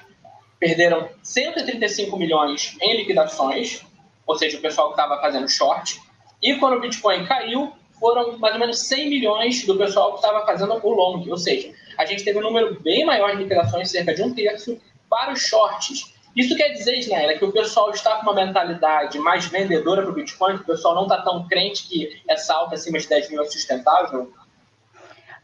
perderam 0.59 1.09
135 1.23 2.17
milhões 2.17 2.77
em 2.83 2.97
liquidações, 2.97 3.87
ou 4.27 4.37
seja, 4.37 4.59
o 4.59 4.61
pessoal 4.61 4.89
que 4.89 5.01
estava 5.01 5.21
fazendo 5.21 5.49
short. 5.49 6.01
E 6.43 6.57
quando 6.57 6.79
o 6.79 6.81
Bitcoin 6.81 7.25
caiu, 7.25 7.73
foram 8.01 8.37
mais 8.39 8.55
ou 8.55 8.61
menos 8.61 8.81
100 8.81 9.09
milhões 9.09 9.65
do 9.65 9.77
pessoal 9.79 10.11
que 10.11 10.27
estava 10.27 10.45
fazendo 10.45 10.75
o 10.75 10.91
long, 10.91 11.25
ou 11.29 11.37
seja, 11.37 11.73
a 11.97 12.05
gente 12.05 12.25
teve 12.25 12.39
um 12.39 12.43
número 12.43 12.81
bem 12.81 13.05
maior 13.05 13.31
de 13.31 13.45
liquidações, 13.45 13.89
cerca 13.89 14.13
de 14.13 14.23
um 14.23 14.35
terço, 14.35 14.77
para 15.09 15.33
os 15.33 15.41
shorts. 15.41 16.15
Isso 16.35 16.57
quer 16.57 16.71
dizer, 16.71 16.99
Isnaela, 16.99 17.35
que 17.35 17.45
o 17.45 17.53
pessoal 17.53 17.91
está 17.91 18.17
com 18.17 18.23
uma 18.23 18.35
mentalidade 18.35 19.19
mais 19.21 19.47
vendedora 19.47 20.03
para 20.03 20.11
o 20.11 20.15
Bitcoin, 20.15 20.57
que 20.57 20.65
o 20.65 20.67
pessoal 20.67 20.97
não 20.97 21.05
está 21.05 21.23
tão 21.23 21.47
crente 21.47 21.89
que 21.89 22.21
essa 22.29 22.53
alta 22.55 22.75
acima 22.75 22.99
de 22.99 23.09
10 23.09 23.31
mil 23.31 23.43
é 23.43 23.45
sustentável? 23.47 24.33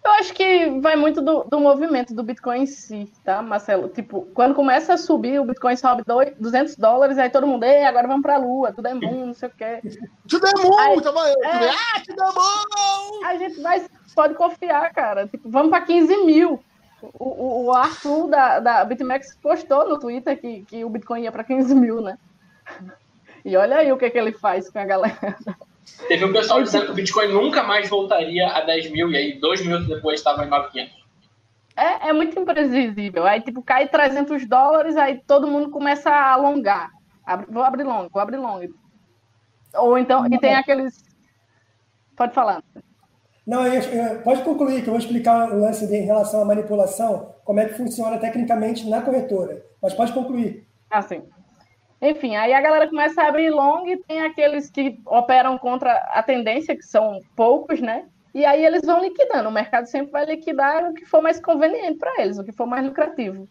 Eu 0.05 0.11
acho 0.13 0.35
que 0.35 0.81
vai 0.81 0.97
muito 0.97 1.23
do, 1.23 1.45
do 1.45 1.61
movimento 1.61 2.13
do 2.13 2.25
Bitcoin 2.25 2.63
em 2.63 2.67
si, 2.67 3.13
tá, 3.25 3.41
Marcelo? 3.41 3.89
Tipo, 3.89 4.23
quando 4.35 4.53
começa 4.53 4.95
a 4.95 4.99
subir, 4.99 5.39
o 5.39 5.45
Bitcoin 5.45 5.77
sobe 5.77 6.03
200 6.41 6.77
dólares, 6.77 7.19
aí 7.19 7.31
todo 7.31 7.47
mundo, 7.47 7.63
ei, 7.63 7.85
agora 7.85 8.09
vamos 8.09 8.23
pra 8.23 8.37
Lua, 8.37 8.73
tudo 8.73 8.89
é 8.89 8.95
mundo, 8.95 9.27
não 9.27 9.35
sei 9.35 9.49
o 9.49 9.53
quê. 9.53 9.81
Tudo 10.29 10.47
é 10.49 10.53
mundo, 10.61 11.03
tava 11.03 11.29
eu. 11.29 11.45
É, 11.45 11.71
ah, 11.71 12.03
tudo 12.05 12.21
é 12.21 12.27
mundo! 12.27 13.27
A 13.27 13.37
gente 13.37 13.61
vai, 13.61 13.87
pode 14.13 14.35
confiar, 14.35 14.93
cara. 14.93 15.29
Tipo, 15.29 15.49
vamos 15.49 15.71
pra 15.71 15.83
15 15.83 16.17
mil. 16.25 16.61
O, 17.01 17.29
o, 17.29 17.65
o 17.67 17.73
Arthur 17.73 18.29
da, 18.29 18.59
da 18.59 18.85
BitMEX 18.85 19.37
postou 19.41 19.89
no 19.89 20.01
Twitter 20.01 20.41
que, 20.41 20.65
que 20.65 20.85
o 20.85 20.91
Bitcoin 20.91 21.23
ia 21.23 21.33
pra 21.33 21.45
15 21.45 21.75
mil, 21.77 22.01
né? 22.01 22.19
E 23.45 23.57
olha 23.57 23.79
aí 23.79 23.93
o 23.93 23.97
que, 23.97 24.11
que 24.11 24.19
ele 24.19 24.33
faz 24.33 24.69
com 24.69 24.79
a 24.79 24.85
galera. 24.85 25.37
Teve 26.09 26.25
um 26.25 26.33
pessoal 26.33 26.63
dizendo 26.63 26.87
que 26.87 26.93
o 26.93 26.95
Bitcoin 26.95 27.29
nunca 27.29 27.63
mais 27.63 27.89
voltaria 27.89 28.49
a 28.49 28.61
10 28.61 28.91
mil, 28.91 29.11
e 29.11 29.17
aí 29.17 29.41
dois 29.41 29.61
minutos 29.61 29.89
depois 29.89 30.21
estava 30.21 30.45
em 30.45 30.49
900. 30.49 31.03
É, 31.77 32.09
é 32.09 32.13
muito 32.13 32.39
imprevisível. 32.39 33.25
Aí, 33.25 33.41
tipo, 33.41 33.63
cai 33.63 33.89
300 33.89 34.47
dólares, 34.47 34.97
aí 34.97 35.23
todo 35.27 35.47
mundo 35.47 35.71
começa 35.71 36.11
a 36.11 36.33
alongar. 36.33 36.91
vou 37.49 37.63
abrir 37.63 37.85
long, 37.85 38.09
vou 38.13 38.23
abrir 38.23 38.37
long. 38.37 38.69
Ou 39.75 39.97
então, 39.97 40.27
e 40.27 40.39
tem 40.39 40.55
aqueles. 40.55 41.03
Pode 42.17 42.35
falar. 42.35 42.63
Não, 43.47 43.67
eu, 43.67 43.83
eu, 43.83 44.23
pode 44.23 44.43
concluir, 44.43 44.83
que 44.83 44.89
eu 44.89 44.93
vou 44.93 45.01
explicar 45.01 45.51
o 45.51 45.61
lance 45.61 45.87
de, 45.87 45.97
em 45.97 46.05
relação 46.05 46.43
à 46.43 46.45
manipulação, 46.45 47.35
como 47.45 47.59
é 47.59 47.67
que 47.67 47.75
funciona 47.75 48.19
tecnicamente 48.19 48.89
na 48.89 49.01
corretora. 49.01 49.65
Mas 49.83 49.95
pode 49.95 50.13
concluir. 50.13 50.67
Ah, 50.91 51.03
sim. 51.03 51.23
Enfim, 52.03 52.35
aí 52.35 52.53
a 52.53 52.61
galera 52.61 52.89
começa 52.89 53.23
a 53.23 53.29
abrir 53.29 53.49
long 53.51 53.87
e 53.87 53.97
tem 53.97 54.23
aqueles 54.23 54.69
que 54.69 54.99
operam 55.07 55.57
contra 55.57 55.93
a 56.13 56.21
tendência, 56.21 56.77
que 56.77 56.83
são 56.83 57.21
poucos, 57.37 57.81
né? 57.81 58.07
E 58.35 58.45
aí 58.45 58.65
eles 58.65 58.83
vão 58.85 59.01
liquidando. 59.01 59.49
O 59.49 59.53
mercado 59.53 59.87
sempre 59.87 60.11
vai 60.11 60.25
liquidar 60.27 60.91
o 60.91 60.95
que 60.95 61.07
for 61.07 61.23
mais 61.23 61.39
conveniente 61.39 61.99
para 61.99 62.21
eles, 62.21 62.39
o 62.39 62.45
que 62.45 62.51
for 62.51 62.67
mais 62.67 62.85
lucrativo. 62.85 63.49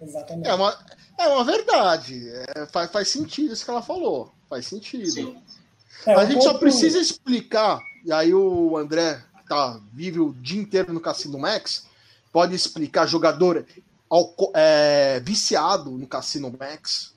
Exatamente. 0.00 0.48
É 0.48 0.54
uma, 0.54 0.78
é 1.18 1.26
uma 1.26 1.44
verdade. 1.44 2.30
É, 2.54 2.66
faz, 2.66 2.92
faz 2.92 3.08
sentido 3.08 3.52
isso 3.52 3.64
que 3.64 3.70
ela 3.72 3.82
falou. 3.82 4.32
Faz 4.48 4.66
sentido. 4.66 5.36
É, 6.06 6.14
a 6.14 6.24
gente 6.26 6.44
só 6.44 6.54
precisa 6.58 7.00
explicar, 7.00 7.80
e 8.04 8.12
aí 8.12 8.32
o 8.32 8.76
André 8.76 9.20
tá, 9.48 9.80
vive 9.92 10.20
o 10.20 10.32
dia 10.32 10.60
inteiro 10.60 10.92
no 10.92 11.00
Cassino 11.00 11.40
Max, 11.40 11.88
pode 12.32 12.54
explicar 12.54 13.06
jogador 13.06 13.66
é, 14.54 15.20
viciado 15.20 15.90
no 15.90 16.06
Cassino 16.06 16.54
Max, 16.58 17.14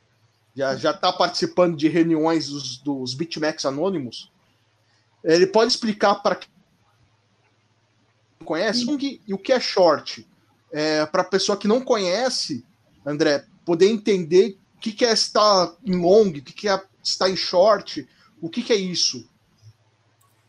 já, 0.55 0.75
já 0.75 0.93
tá 0.93 1.11
participando 1.13 1.77
de 1.77 1.87
reuniões 1.87 2.49
dos, 2.49 2.77
dos 2.77 3.13
BitMEX 3.13 3.65
anônimos. 3.65 4.31
Ele 5.23 5.47
pode 5.47 5.71
explicar 5.71 6.15
para 6.15 6.35
quem 6.35 6.49
conhece 8.43 8.85
e 9.27 9.33
o 9.33 9.37
que 9.37 9.53
é 9.53 9.59
short. 9.59 10.27
É, 10.71 11.05
para 11.05 11.23
pessoa 11.23 11.57
que 11.57 11.67
não 11.67 11.81
conhece, 11.81 12.65
André, 13.05 13.45
poder 13.65 13.87
entender 13.87 14.57
o 14.75 14.79
que, 14.79 14.91
que 14.91 15.05
é 15.05 15.13
estar 15.13 15.75
em 15.85 15.95
long, 15.95 16.29
o 16.29 16.33
que, 16.41 16.53
que 16.53 16.67
é 16.67 16.81
estar 17.03 17.29
em 17.29 17.35
short, 17.35 18.07
o 18.41 18.49
que, 18.49 18.63
que 18.63 18.73
é 18.73 18.77
isso. 18.77 19.27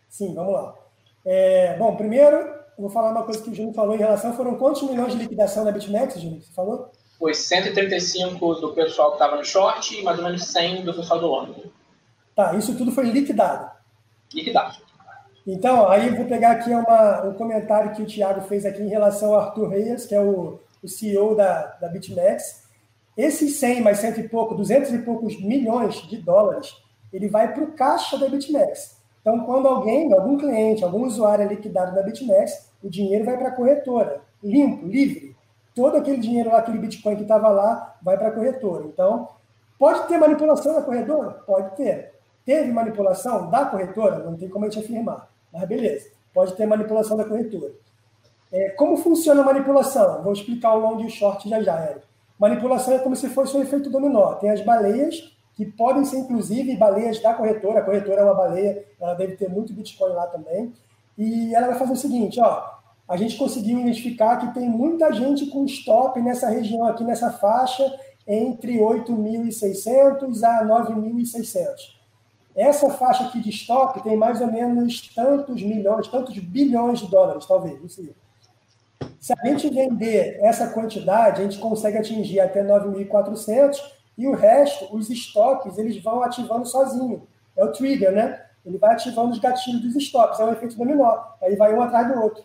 Sim, 0.09 0.35
vamos 0.35 0.55
lá. 0.55 0.75
É, 1.25 1.77
bom, 1.79 1.97
primeiro, 1.97 2.62
vou 2.79 2.91
falar 2.91 3.11
uma 3.11 3.23
coisa 3.23 3.43
que 3.43 3.51
o 3.51 3.55
Júnior 3.55 3.75
falou 3.75 3.95
em 3.95 3.99
relação. 3.99 4.35
Foram 4.35 4.57
quantos 4.57 4.83
milhões 4.83 5.13
de 5.13 5.19
liquidação 5.19 5.65
da 5.65 5.73
BitMEX, 5.73 6.21
Júnior? 6.21 6.43
Você 6.43 6.53
falou? 6.53 6.91
Foi 7.19 7.35
135 7.35 8.55
do 8.57 8.73
pessoal 8.73 9.11
que 9.11 9.17
estava 9.17 9.37
no 9.37 9.45
short 9.45 9.99
e 9.99 10.03
mais 10.03 10.19
ou 10.19 10.25
menos 10.25 10.45
100 10.45 10.85
do 10.85 10.95
pessoal 10.95 11.21
do 11.21 11.27
long. 11.27 11.55
Tá, 12.35 12.55
isso 12.55 12.77
tudo 12.77 12.91
foi 12.91 13.05
liquidado. 13.05 13.71
Liquidado. 14.33 14.77
Então, 15.47 15.89
aí 15.89 16.09
eu 16.09 16.17
vou 16.17 16.27
pegar 16.27 16.53
aqui 16.53 16.71
uma, 16.71 17.25
um 17.27 17.35
comentário 17.35 17.95
que 17.95 18.03
o 18.03 18.07
Thiago 18.07 18.43
fez 18.43 18.65
aqui 18.65 18.83
em 18.83 18.89
relação 18.89 19.35
ao 19.35 19.41
Arthur 19.41 19.69
Reis, 19.69 20.07
que 20.07 20.15
é 20.15 20.21
o, 20.21 20.61
o 20.83 20.89
CEO 20.89 21.35
da, 21.35 21.77
da 21.81 21.89
BitMEX. 21.89 22.63
Esses 23.17 23.57
100 23.57 23.83
mais 23.83 23.99
cento 23.99 24.21
e 24.21 24.29
pouco, 24.29 24.55
200 24.55 24.93
e 24.93 24.99
poucos 24.99 25.41
milhões 25.41 25.97
de 26.09 26.17
dólares, 26.17 26.75
ele 27.13 27.29
vai 27.29 27.53
para 27.53 27.63
o 27.63 27.73
caixa 27.73 28.17
da 28.17 28.29
BitMEX. 28.29 29.02
Então, 29.23 29.41
quando 29.47 29.69
alguém, 29.69 30.13
algum 30.13 30.37
cliente, 30.37 30.85
algum 30.85 31.07
usuário 31.07 31.45
é 31.45 31.49
liquidado 31.49 31.95
da 31.95 32.03
BitMEX, 32.03 32.69
o 32.83 32.91
dinheiro 32.91 33.25
vai 33.25 33.39
para 33.39 33.49
a 33.49 33.53
corretora, 33.53 34.21
limpo, 34.43 34.87
livre. 34.87 35.35
Todo 35.75 35.97
aquele 35.97 36.19
dinheiro 36.19 36.51
lá, 36.51 36.59
aquele 36.59 36.79
Bitcoin 36.79 37.17
que 37.17 37.23
estava 37.23 37.49
lá, 37.49 37.97
vai 38.03 38.19
para 38.19 38.29
a 38.29 38.33
corretora. 38.33 38.85
Então, 38.85 39.29
pode 39.79 40.07
ter 40.07 40.19
manipulação 40.19 40.75
da 40.75 40.83
corretora? 40.83 41.31
Pode 41.47 41.77
ter. 41.77 42.13
Teve 42.45 42.71
manipulação 42.73 43.49
da 43.49 43.65
corretora? 43.65 44.19
Não 44.19 44.37
tem 44.37 44.49
como 44.49 44.67
a 44.67 44.69
gente 44.69 44.85
afirmar. 44.85 45.29
Mas 45.53 45.67
beleza, 45.67 46.11
pode 46.35 46.55
ter 46.55 46.67
manipulação 46.67 47.17
da 47.17 47.25
corretora. 47.25 47.73
É, 48.53 48.71
como 48.71 48.97
funciona 48.99 49.41
a 49.41 49.45
manipulação? 49.45 50.23
Vou 50.23 50.33
explicar 50.33 50.75
o 50.75 50.81
long 50.81 51.01
e 51.01 51.07
o 51.07 51.11
short 51.11 51.49
já 51.49 51.63
já, 51.63 51.83
Eric. 51.85 52.05
Manipulação 52.39 52.95
é 52.95 52.99
como 52.99 53.17
se 53.17 53.29
fosse 53.29 53.57
um 53.57 53.63
efeito 53.63 53.89
dominó. 53.89 54.35
Tem 54.35 54.51
as 54.51 54.61
baleias 54.61 55.35
que 55.55 55.67
podem 55.67 56.05
ser, 56.05 56.19
inclusive, 56.19 56.77
baleias 56.77 57.21
da 57.21 57.35
corretora. 57.35 57.81
A 57.81 57.85
corretora 57.85 58.21
é 58.21 58.25
uma 58.25 58.35
baleia, 58.35 58.85
ela 59.01 59.15
deve 59.15 59.37
ter 59.37 59.49
muito 59.49 59.73
Bitcoin 59.73 60.13
lá 60.13 60.27
também. 60.27 60.73
E 61.17 61.55
ela 61.55 61.69
vai 61.69 61.79
fazer 61.79 61.93
o 61.93 61.97
seguinte, 61.97 62.41
ó, 62.41 62.73
a 63.07 63.17
gente 63.17 63.37
conseguiu 63.37 63.79
identificar 63.81 64.39
que 64.39 64.55
tem 64.55 64.69
muita 64.69 65.13
gente 65.13 65.47
com 65.47 65.65
stop 65.67 66.21
nessa 66.21 66.49
região 66.49 66.85
aqui, 66.87 67.05
nessa 67.05 67.31
faixa, 67.31 67.85
entre 68.27 68.79
8.600 68.79 70.43
a 70.43 70.65
9.600. 70.65 72.03
Essa 72.55 72.91
faixa 72.91 73.25
aqui 73.25 73.41
de 73.41 73.51
stop 73.51 74.03
tem 74.03 74.17
mais 74.17 74.41
ou 74.41 74.47
menos 74.47 75.13
tantos 75.15 75.63
milhões, 75.63 76.09
tantos 76.09 76.39
bilhões 76.39 77.01
de 77.01 77.09
dólares, 77.09 77.47
talvez, 77.47 77.81
não 77.81 77.89
sei. 77.89 78.15
Se 79.19 79.33
a 79.33 79.47
gente 79.47 79.69
vender 79.69 80.39
essa 80.43 80.69
quantidade, 80.69 81.41
a 81.41 81.45
gente 81.45 81.59
consegue 81.59 81.99
atingir 81.99 82.41
até 82.41 82.63
9.400 82.65 83.77
e 84.17 84.27
o 84.27 84.35
resto, 84.35 84.95
os 84.95 85.11
estoques, 85.11 85.79
eles 85.79 86.03
vão 86.03 86.23
ativando 86.23 86.67
sozinho. 86.67 87.27
É 87.57 87.65
o 87.65 87.73
trigger, 87.73 88.13
né? 88.13 88.45
Ele 88.65 88.79
vai 88.79 88.93
ativando 88.95 89.33
os 89.33 89.39
gatilhos 89.39 89.83
dos 89.83 89.97
estoques, 89.97 90.39
é 90.39 90.45
um 90.45 90.53
efeito 90.53 90.77
dominó. 90.77 91.19
Aí 91.43 91.57
vai 91.57 91.75
um 91.75 91.81
atrás 91.81 92.13
do 92.13 92.21
outro. 92.21 92.45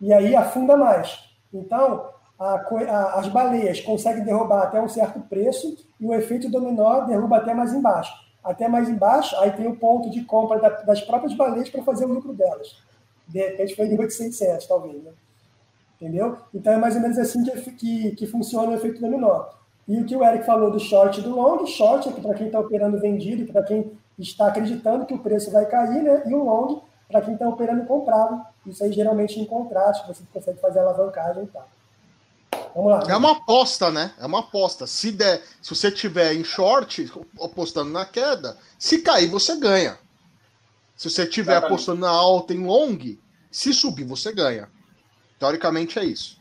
E 0.00 0.12
aí 0.12 0.34
afunda 0.34 0.76
mais. 0.76 1.18
Então, 1.52 2.10
a, 2.38 2.54
a, 2.54 3.20
as 3.20 3.28
baleias 3.28 3.80
conseguem 3.80 4.24
derrubar 4.24 4.62
até 4.62 4.80
um 4.80 4.88
certo 4.88 5.20
preço 5.20 5.76
e 6.00 6.06
o 6.06 6.14
efeito 6.14 6.50
dominó 6.50 7.00
derruba 7.02 7.38
até 7.38 7.54
mais 7.54 7.72
embaixo. 7.72 8.12
Até 8.42 8.68
mais 8.68 8.88
embaixo, 8.88 9.36
aí 9.36 9.50
tem 9.50 9.66
o 9.66 9.76
ponto 9.76 10.08
de 10.10 10.24
compra 10.24 10.58
da, 10.58 10.68
das 10.68 11.00
próprias 11.00 11.34
baleias 11.34 11.68
para 11.68 11.82
fazer 11.82 12.04
o 12.04 12.12
lucro 12.12 12.32
delas. 12.32 12.76
De 13.26 13.40
repente 13.40 13.74
foi 13.74 13.88
de 13.88 13.98
800, 13.98 14.66
talvez. 14.66 15.02
Né? 15.02 15.12
Entendeu? 16.00 16.38
Então 16.54 16.72
é 16.72 16.76
mais 16.76 16.94
ou 16.94 17.02
menos 17.02 17.18
assim 17.18 17.42
que, 17.42 17.72
que, 17.72 18.10
que 18.12 18.26
funciona 18.26 18.70
o 18.70 18.74
efeito 18.74 19.00
dominó. 19.00 19.46
E 19.88 20.00
o 20.00 20.04
que 20.04 20.16
o 20.16 20.24
Eric 20.24 20.44
falou 20.44 20.70
do 20.70 20.80
short 20.80 21.20
e 21.20 21.22
do 21.22 21.36
long, 21.36 21.64
short 21.66 22.08
é 22.08 22.12
para 22.12 22.34
quem 22.34 22.46
está 22.46 22.58
operando 22.58 22.98
vendido, 22.98 23.50
para 23.52 23.62
quem 23.62 23.92
está 24.18 24.48
acreditando 24.48 25.06
que 25.06 25.14
o 25.14 25.18
preço 25.18 25.50
vai 25.50 25.66
cair, 25.66 26.02
né? 26.02 26.22
E 26.26 26.34
o 26.34 26.42
long 26.42 26.82
para 27.08 27.20
quem 27.20 27.34
está 27.34 27.48
operando 27.48 27.84
comprado. 27.86 28.44
Isso 28.66 28.82
aí 28.82 28.92
geralmente 28.92 29.38
em 29.38 29.44
contrato, 29.44 30.06
você 30.06 30.22
consegue 30.32 30.60
fazer 30.60 30.80
alavancagem 30.80 31.44
e 31.44 31.46
tal. 31.46 31.68
vamos 32.74 32.90
lá. 32.90 33.02
É 33.08 33.16
uma 33.16 33.32
aposta, 33.32 33.90
né? 33.90 34.12
É 34.18 34.26
uma 34.26 34.40
aposta. 34.40 34.86
Se 34.86 35.12
der, 35.12 35.42
se 35.62 35.74
você 35.74 35.90
tiver 35.90 36.34
em 36.34 36.42
short, 36.42 37.10
apostando 37.40 37.90
na 37.90 38.04
queda, 38.04 38.56
se 38.78 39.02
cair, 39.02 39.28
você 39.28 39.56
ganha. 39.56 39.98
Se 40.96 41.10
você 41.10 41.26
tiver 41.26 41.52
Exatamente. 41.52 41.72
apostando 41.74 42.00
na 42.00 42.10
alta 42.10 42.54
em 42.54 42.66
long, 42.66 42.98
se 43.50 43.72
subir, 43.72 44.04
você 44.04 44.32
ganha. 44.32 44.68
Teoricamente 45.38 45.98
é 45.98 46.04
isso. 46.04 46.40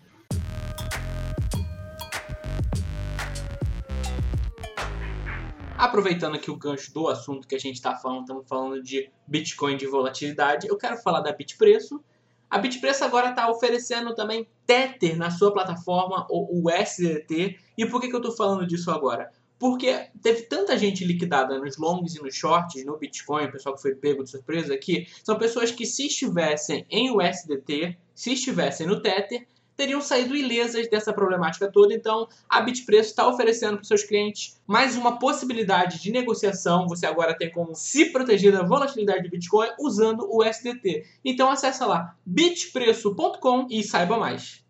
Aproveitando 5.85 6.33
aqui 6.33 6.49
o 6.49 6.57
gancho 6.57 6.91
do 6.91 7.07
assunto 7.07 7.47
que 7.47 7.53
a 7.53 7.59
gente 7.59 7.75
está 7.75 7.95
falando, 7.95 8.21
estamos 8.21 8.47
falando 8.49 8.81
de 8.81 9.07
Bitcoin 9.27 9.77
de 9.77 9.85
volatilidade, 9.85 10.67
eu 10.67 10.75
quero 10.75 10.97
falar 10.97 11.21
da 11.21 11.31
Bitpreço. 11.31 12.03
A 12.49 12.57
Bitpreço 12.57 13.03
agora 13.03 13.29
está 13.29 13.47
oferecendo 13.51 14.15
também 14.15 14.49
Tether 14.65 15.15
na 15.15 15.29
sua 15.29 15.53
plataforma, 15.53 16.25
o 16.27 16.67
USDT. 16.67 17.59
E 17.77 17.85
por 17.85 18.01
que, 18.01 18.07
que 18.07 18.15
eu 18.15 18.19
estou 18.19 18.35
falando 18.35 18.65
disso 18.65 18.89
agora? 18.89 19.31
Porque 19.59 20.09
teve 20.23 20.41
tanta 20.47 20.75
gente 20.75 21.05
liquidada 21.05 21.59
nos 21.59 21.77
longs 21.77 22.15
e 22.15 22.19
nos 22.19 22.33
shorts, 22.33 22.83
no 22.83 22.97
Bitcoin, 22.97 23.45
o 23.45 23.51
pessoal 23.51 23.75
que 23.75 23.83
foi 23.83 23.93
pego 23.93 24.23
de 24.23 24.31
surpresa 24.31 24.73
aqui, 24.73 25.07
são 25.23 25.37
pessoas 25.37 25.69
que 25.69 25.85
se 25.85 26.07
estivessem 26.07 26.83
em 26.89 27.11
USDT, 27.15 27.95
se 28.11 28.33
estivessem 28.33 28.87
no 28.87 28.99
Tether, 29.03 29.47
teriam 29.75 30.01
saído 30.01 30.35
ilesas 30.35 30.89
dessa 30.89 31.13
problemática 31.13 31.71
toda. 31.71 31.93
Então, 31.93 32.27
a 32.49 32.61
Bitpreço 32.61 33.09
está 33.09 33.27
oferecendo 33.27 33.77
para 33.77 33.85
seus 33.85 34.03
clientes 34.03 34.59
mais 34.65 34.95
uma 34.95 35.19
possibilidade 35.19 36.01
de 36.01 36.11
negociação. 36.11 36.87
Você 36.87 37.05
agora 37.05 37.37
tem 37.37 37.51
como 37.51 37.75
se 37.75 38.11
proteger 38.11 38.51
da 38.51 38.63
volatilidade 38.63 39.23
do 39.23 39.29
Bitcoin 39.29 39.69
usando 39.79 40.27
o 40.29 40.43
SDT. 40.43 41.05
Então, 41.23 41.49
acesse 41.49 41.83
lá 41.83 42.15
bitpreço.com 42.25 43.67
e 43.69 43.83
saiba 43.83 44.17
mais. 44.17 44.63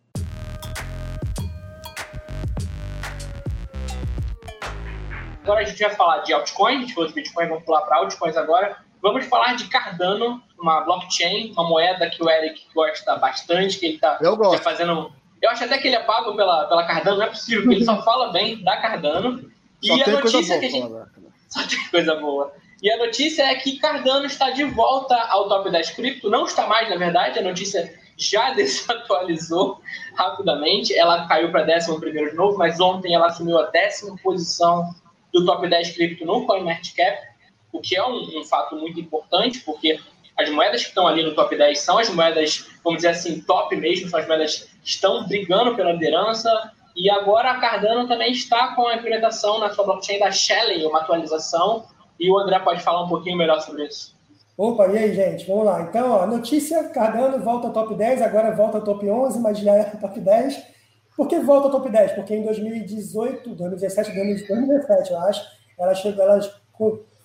Agora 5.43 5.61
a 5.61 5.63
gente 5.63 5.79
vai 5.79 5.95
falar 5.95 6.19
de 6.21 6.33
altcoins, 6.33 6.77
a 6.77 6.81
gente 6.81 6.95
falou 6.95 7.07
de 7.07 7.13
Bitcoin, 7.13 7.47
vamos 7.47 7.63
pular 7.63 7.81
para 7.81 7.97
altcoins 7.97 8.35
agora. 8.35 8.83
Vamos 9.05 9.27
falar 9.27 9.55
de 9.55 9.65
Cardano, 9.65 10.41
uma 10.59 10.81
blockchain, 10.81 11.51
uma 11.51 11.69
moeda 11.69 12.09
que 12.09 12.23
o 12.23 12.27
Eric 12.27 12.65
gosta 12.73 13.15
bastante, 13.17 13.77
que 13.77 13.85
ele 13.85 13.95
está 13.97 14.15
tá 14.15 14.57
fazendo. 14.63 15.13
Eu 15.39 15.51
acho 15.51 15.63
até 15.63 15.77
que 15.77 15.87
ele 15.87 15.95
é 15.95 15.99
pago 16.01 16.35
pela, 16.35 16.65
pela 16.65 16.87
Cardano, 16.87 17.17
não 17.17 17.25
é 17.25 17.29
possível, 17.29 17.61
porque 17.61 17.75
ele 17.75 17.85
só 17.85 18.01
fala 18.01 18.31
bem 18.31 18.63
da 18.63 18.77
Cardano. 18.77 19.47
Só 19.79 19.95
e 19.95 20.01
a 20.01 20.07
notícia 20.07 20.57
que 20.57 20.65
a 20.65 20.69
gente. 20.69 20.89
Só 21.49 21.67
tem 21.67 21.87
coisa 21.91 22.15
boa. 22.15 22.51
E 22.81 22.89
a 22.89 22.97
notícia 22.97 23.43
é 23.43 23.53
que 23.53 23.77
Cardano 23.77 24.25
está 24.25 24.49
de 24.49 24.63
volta 24.63 25.15
ao 25.15 25.47
top 25.47 25.69
10 25.69 25.91
cripto. 25.91 26.27
Não 26.27 26.45
está 26.45 26.65
mais, 26.65 26.89
na 26.89 26.95
verdade, 26.95 27.37
a 27.37 27.43
notícia 27.43 27.93
já 28.17 28.49
desatualizou 28.57 29.79
rapidamente. 30.15 30.97
Ela 30.97 31.27
caiu 31.27 31.51
para 31.51 31.61
11 31.61 32.11
de 32.11 32.33
novo, 32.33 32.57
mas 32.57 32.79
ontem 32.79 33.13
ela 33.13 33.27
assumiu 33.27 33.59
a 33.59 33.67
décima 33.67 34.17
posição 34.23 34.95
do 35.31 35.45
top 35.45 35.69
10 35.69 35.91
cripto 35.91 36.25
no 36.25 36.47
CoinMarketCap 36.47 37.34
o 37.75 37.81
que 37.81 37.95
é 37.95 38.05
um, 38.05 38.39
um, 38.39 38.43
fato 38.43 38.75
muito 38.75 38.99
importante, 38.99 39.59
porque 39.59 39.99
as 40.37 40.49
moedas 40.49 40.81
que 40.81 40.89
estão 40.89 41.07
ali 41.07 41.23
no 41.23 41.33
top 41.33 41.55
10 41.55 41.79
são 41.79 41.97
as 41.97 42.09
moedas, 42.09 42.65
vamos 42.83 42.97
dizer 42.97 43.09
assim, 43.09 43.41
top 43.41 43.75
mesmo, 43.75 44.09
são 44.09 44.19
as 44.19 44.27
moedas 44.27 44.67
que 44.83 44.89
estão 44.89 45.25
brigando 45.27 45.75
pela 45.75 45.91
liderança. 45.91 46.71
E 46.95 47.09
agora 47.09 47.51
a 47.51 47.59
Cardano 47.59 48.07
também 48.07 48.31
está 48.31 48.75
com 48.75 48.87
a 48.87 48.95
implementação 48.95 49.59
na 49.59 49.69
sua 49.69 49.83
blockchain 49.83 50.19
da 50.19 50.31
Shelley, 50.31 50.85
uma 50.85 51.01
atualização. 51.01 51.85
E 52.19 52.31
o 52.31 52.37
André 52.37 52.59
pode 52.59 52.81
falar 52.81 53.03
um 53.03 53.09
pouquinho 53.09 53.37
melhor 53.37 53.59
sobre 53.61 53.85
isso. 53.85 54.15
Opa, 54.57 54.87
e 54.87 54.97
aí, 54.97 55.13
gente? 55.13 55.45
Vamos 55.45 55.65
lá. 55.65 55.81
Então, 55.81 56.11
ó, 56.11 56.25
notícia: 56.25 56.85
Cardano 56.89 57.43
volta 57.43 57.67
ao 57.67 57.73
top 57.73 57.93
10, 57.93 58.21
agora 58.21 58.55
volta 58.55 58.77
ao 58.77 58.83
top 58.83 59.09
11, 59.09 59.39
mas 59.41 59.59
já 59.59 59.73
é 59.73 59.83
top 59.83 60.17
10. 60.17 60.75
Por 61.15 61.27
que 61.27 61.39
volta 61.39 61.67
ao 61.67 61.71
top 61.71 61.89
10? 61.89 62.13
Porque 62.13 62.35
em 62.35 62.43
2018, 62.43 63.49
2017, 63.49 64.13
2017, 64.13 65.11
eu 65.11 65.19
acho, 65.19 65.45
ela 65.77 65.93
chegou, 65.93 66.23
ela 66.23 66.39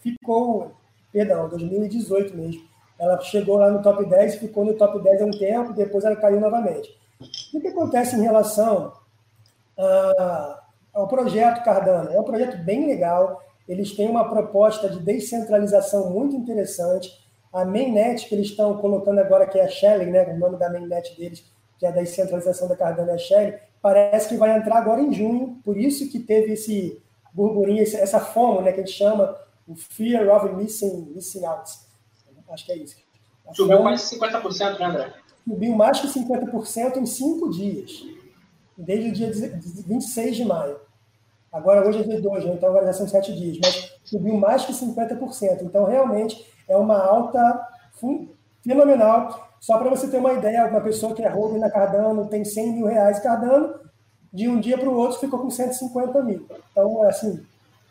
ficou, 0.00 0.72
perdão, 1.12 1.48
2018 1.48 2.36
mesmo. 2.36 2.62
Ela 2.98 3.18
chegou 3.20 3.56
lá 3.56 3.70
no 3.70 3.82
top 3.82 4.04
10, 4.04 4.36
ficou 4.36 4.64
no 4.64 4.74
top 4.74 5.02
10 5.02 5.22
há 5.22 5.24
um 5.24 5.30
tempo, 5.30 5.72
depois 5.72 6.04
ela 6.04 6.16
caiu 6.16 6.38
novamente. 6.38 6.94
O 7.54 7.60
que 7.60 7.68
acontece 7.68 8.16
em 8.16 8.22
relação 8.22 8.92
a, 9.78 10.62
ao 10.92 11.08
projeto 11.08 11.64
Cardano? 11.64 12.10
É 12.10 12.20
um 12.20 12.24
projeto 12.24 12.58
bem 12.58 12.86
legal, 12.86 13.42
eles 13.66 13.92
têm 13.92 14.08
uma 14.08 14.28
proposta 14.28 14.88
de 14.88 15.00
descentralização 15.00 16.10
muito 16.10 16.36
interessante. 16.36 17.10
A 17.52 17.64
mainnet 17.64 18.28
que 18.28 18.34
eles 18.34 18.48
estão 18.48 18.76
colocando 18.78 19.18
agora, 19.18 19.46
que 19.46 19.58
é 19.58 19.64
a 19.64 19.68
Shelley, 19.68 20.10
né, 20.10 20.24
o 20.24 20.38
nome 20.38 20.58
da 20.58 20.70
mainnet 20.70 21.16
deles, 21.16 21.44
que 21.78 21.86
é 21.86 21.88
a 21.88 21.92
descentralização 21.92 22.68
da 22.68 22.76
Cardano 22.76 23.10
é 23.10 23.14
a 23.14 23.18
Shelley, 23.18 23.58
parece 23.80 24.28
que 24.28 24.36
vai 24.36 24.56
entrar 24.56 24.76
agora 24.76 25.00
em 25.00 25.12
junho, 25.12 25.58
por 25.64 25.76
isso 25.76 26.10
que 26.10 26.18
teve 26.18 26.52
esse 26.52 27.02
burburinho, 27.32 27.82
essa 27.82 28.20
fome, 28.20 28.62
né, 28.62 28.72
que 28.72 28.80
a 28.80 28.84
gente 28.84 28.96
chama 28.96 29.34
o 29.70 29.76
Fear 29.76 30.28
of 30.35 30.52
Missing, 30.54 31.12
missing 31.14 31.44
Out. 31.44 31.70
Acho 32.50 32.66
que 32.66 32.72
é 32.72 32.76
isso. 32.78 32.96
A 33.46 33.54
Subiu 33.54 33.78
de 33.78 33.94
50%, 33.94 34.78
né, 34.78 34.85
André? 34.85 35.14
Subiu 35.46 35.76
mais 35.76 36.00
que 36.00 36.09
50% 36.09 36.96
em 36.96 37.06
cinco 37.06 37.48
dias. 37.50 38.04
Desde 38.76 39.11
o 39.11 39.12
dia 39.12 39.30
26 39.87 40.37
de 40.37 40.44
maio. 40.44 40.80
Agora, 41.52 41.87
hoje 41.87 42.00
é 42.00 42.02
dia 42.02 42.20
2, 42.20 42.44
né? 42.44 42.52
então 42.54 42.68
agora 42.68 42.87
já 42.87 42.92
são 42.94 43.06
sete 43.06 43.33
dias. 43.33 43.59
Mas 43.62 43.92
subiu 44.04 44.37
mais 44.37 44.64
que 44.64 44.72
50%. 44.72 45.62
Então, 45.62 45.85
realmente, 45.85 46.44
é 46.68 46.76
uma 46.76 46.98
alta 46.98 47.68
fenomenal. 48.62 49.50
Só 49.61 49.78
para 49.78 49.90
você 49.90 50.09
ter 50.09 50.16
uma 50.16 50.33
ideia, 50.33 50.66
uma 50.66 50.80
pessoa 50.80 51.14
que 51.14 51.22
é 51.22 51.28
holding 51.28 51.59
na 51.59 51.70
Cardano 51.70 52.26
tem 52.28 52.44
100 52.44 52.72
mil 52.72 52.87
reais 52.87 53.20
Cardano, 53.20 53.78
de 54.33 54.48
um 54.48 54.59
dia 54.59 54.78
para 54.78 54.88
o 54.88 54.96
outro 54.96 55.18
ficou 55.18 55.40
com 55.40 55.50
150 55.50 56.22
mil. 56.22 56.46
Então, 56.70 57.02
assim, 57.02 57.44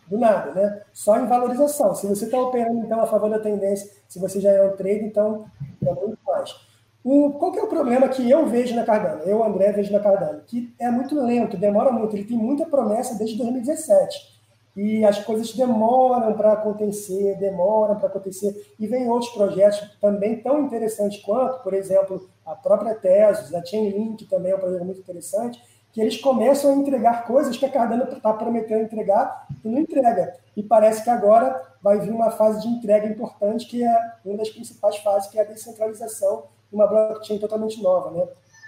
do 0.10 0.18
nada, 0.18 0.52
né? 0.52 0.82
Só 0.92 1.20
em 1.20 1.28
valorização. 1.28 1.94
Se 1.94 2.08
você 2.08 2.26
está 2.26 2.40
operando, 2.40 2.80
então, 2.80 3.00
a 3.00 3.06
favor 3.06 3.30
da 3.30 3.40
tendência, 3.40 3.90
se 4.08 4.20
você 4.20 4.42
já 4.42 4.52
é 4.52 4.62
um 4.64 4.76
trade, 4.76 5.06
então 5.06 5.46
é 5.86 5.94
muito 5.94 6.18
mais. 6.26 6.56
O, 7.04 7.32
qual 7.34 7.52
que 7.52 7.60
é 7.60 7.64
o 7.64 7.68
problema 7.68 8.10
que 8.10 8.30
eu 8.30 8.46
vejo 8.48 8.76
na 8.76 8.84
Cardano? 8.84 9.22
Eu, 9.24 9.44
André, 9.44 9.72
vejo 9.72 9.94
na 9.94 10.00
Cardano? 10.00 10.42
Que 10.46 10.74
é 10.80 10.90
muito 10.90 11.16
lento, 11.16 11.56
demora 11.56 11.92
muito. 11.92 12.16
Ele 12.16 12.26
tem 12.26 12.38
muita 12.38 12.66
promessa 12.66 13.18
desde 13.18 13.38
2017. 13.38 14.40
E 14.76 15.04
as 15.06 15.24
coisas 15.24 15.54
demoram 15.54 16.34
para 16.34 16.54
acontecer, 16.54 17.38
demoram 17.38 17.96
para 17.96 18.08
acontecer. 18.08 18.74
E 18.80 18.88
vem 18.88 19.10
outros 19.10 19.32
projetos 19.32 19.80
também 20.02 20.42
tão 20.42 20.66
interessantes 20.66 21.22
quanto, 21.22 21.62
por 21.64 21.74
exemplo, 21.74 22.30
a 22.46 22.56
própria 22.56 22.96
Tesos, 22.96 23.54
a 23.54 23.64
Chainlink 23.64 24.26
também 24.26 24.52
é 24.52 24.56
um 24.56 24.60
projeto 24.60 24.86
muito 24.86 25.00
interessante, 25.00 25.62
que 26.00 26.04
eles 26.04 26.22
começam 26.22 26.72
a 26.72 26.76
entregar 26.76 27.26
coisas 27.26 27.58
que 27.58 27.66
a 27.66 27.70
Cardano 27.70 28.06
está 28.06 28.32
prometendo 28.32 28.84
entregar 28.84 29.46
e 29.66 29.68
não 29.68 29.80
entrega. 29.80 30.34
E 30.56 30.64
parece 30.64 31.04
que 31.04 31.10
agora 31.10 31.62
vai 31.82 32.00
vir 32.00 32.12
uma 32.12 32.32
fase 32.32 32.62
de 32.62 32.70
entrega 32.70 33.06
importante, 33.06 33.66
que 33.66 33.84
é 33.84 34.14
uma 34.24 34.38
das 34.38 34.50
principais 34.50 34.96
fases, 34.96 35.30
que 35.30 35.38
é 35.38 35.42
a 35.42 35.46
descentralização 35.46 36.46
de 36.70 36.76
uma 36.76 36.88
blockchain 36.88 37.38
totalmente 37.38 37.84
nova. 37.84 38.12
Né? 38.12 38.26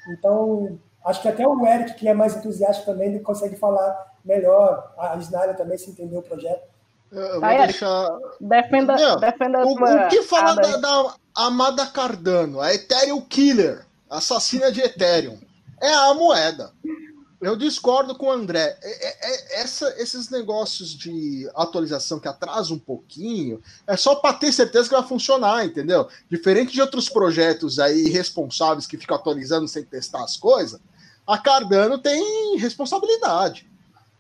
Então, 0.10 0.78
acho 1.06 1.22
que 1.22 1.30
até 1.30 1.48
o 1.48 1.66
Eric, 1.66 1.94
que 1.94 2.06
é 2.06 2.14
mais 2.14 2.36
entusiasta 2.36 2.84
também, 2.84 3.08
ele 3.08 3.22
consegue 3.22 3.56
falar 3.56 4.12
melhor. 4.26 4.94
A 4.98 5.16
Isnália 5.16 5.54
também 5.54 5.78
se 5.78 5.90
entendeu 5.90 6.20
o 6.20 6.24
projeto. 6.24 6.68
Eu 7.10 7.40
vou 7.40 7.46
Aí, 7.46 7.60
deixar. 7.60 8.10
Defenda, 8.42 8.96
Meu, 8.96 9.18
defenda 9.22 9.66
o, 9.66 9.72
o 9.72 10.08
que 10.10 10.22
falar 10.24 10.56
da, 10.56 10.76
da 10.76 11.16
Amada 11.34 11.86
Cardano, 11.86 12.60
a 12.60 12.74
Ethereum 12.74 13.22
Killer, 13.22 13.86
assassina 14.10 14.70
de 14.70 14.82
Ethereum? 14.82 15.40
É 15.82 15.92
a 15.92 16.14
moeda. 16.14 16.72
Eu 17.42 17.56
discordo 17.56 18.16
com 18.16 18.28
o 18.28 18.32
André. 18.32 18.78
É, 18.84 19.08
é, 19.08 19.32
é, 19.32 19.62
essa, 19.62 19.90
esses 19.98 20.30
negócios 20.30 20.90
de 20.94 21.50
atualização 21.56 22.20
que 22.20 22.28
atrasa 22.28 22.72
um 22.72 22.78
pouquinho 22.78 23.60
é 23.88 23.98
só 23.98 24.16
para 24.16 24.36
ter 24.36 24.52
certeza 24.52 24.88
que 24.88 24.96
vai 24.96 25.04
funcionar, 25.04 25.66
entendeu? 25.66 26.08
Diferente 26.30 26.72
de 26.72 26.80
outros 26.80 27.10
projetos 27.10 27.80
aí 27.80 28.10
responsáveis 28.10 28.86
que 28.86 28.96
ficam 28.96 29.18
atualizando 29.18 29.68
sem 29.68 29.84
testar 29.84 30.24
as 30.24 30.38
coisas, 30.38 30.80
a 31.26 31.38
Cardano 31.38 31.98
tem 31.98 32.58
responsabilidade. 32.58 33.68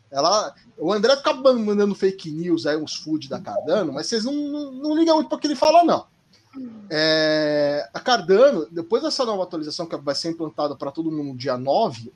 Ela, 0.10 0.56
o 0.78 0.92
André 0.92 1.16
fica 1.16 1.32
mandando 1.34 1.94
fake 1.94 2.32
news 2.32 2.66
aí, 2.66 2.76
uns 2.76 2.96
food 2.96 3.30
da 3.30 3.40
Cardano, 3.40 3.94
mas 3.94 4.08
vocês 4.08 4.26
não, 4.26 4.34
não, 4.34 4.72
não 4.72 4.98
ligam 4.98 5.16
muito 5.16 5.30
para 5.30 5.38
o 5.38 5.40
que 5.40 5.46
ele 5.46 5.56
fala, 5.56 5.84
não. 5.84 6.08
É, 6.90 7.88
a 7.94 8.00
Cardano, 8.00 8.68
depois 8.70 9.04
dessa 9.04 9.24
nova 9.24 9.44
atualização 9.44 9.86
que 9.86 9.96
vai 9.96 10.16
ser 10.16 10.32
implantada 10.32 10.76
para 10.76 10.92
todo 10.92 11.12
mundo 11.12 11.30
no 11.30 11.38
dia 11.38 11.58
9, 11.58 12.12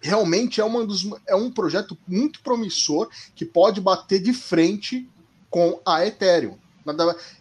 realmente 0.00 0.60
é, 0.60 0.64
uma 0.64 0.84
dos, 0.86 1.08
é 1.26 1.34
um 1.34 1.50
projeto 1.50 1.96
muito 2.06 2.40
promissor 2.40 3.08
que 3.34 3.44
pode 3.44 3.80
bater 3.80 4.20
de 4.20 4.32
frente 4.32 5.08
com 5.50 5.80
a 5.84 6.06
Ethereum. 6.06 6.56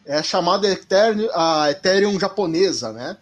É 0.05 0.17
a 0.17 0.23
chamada 0.23 0.67
Ethereum, 0.67 1.29
a 1.33 1.71
Ethereum 1.71 2.19
japonesa, 2.19 2.91
né? 2.91 3.17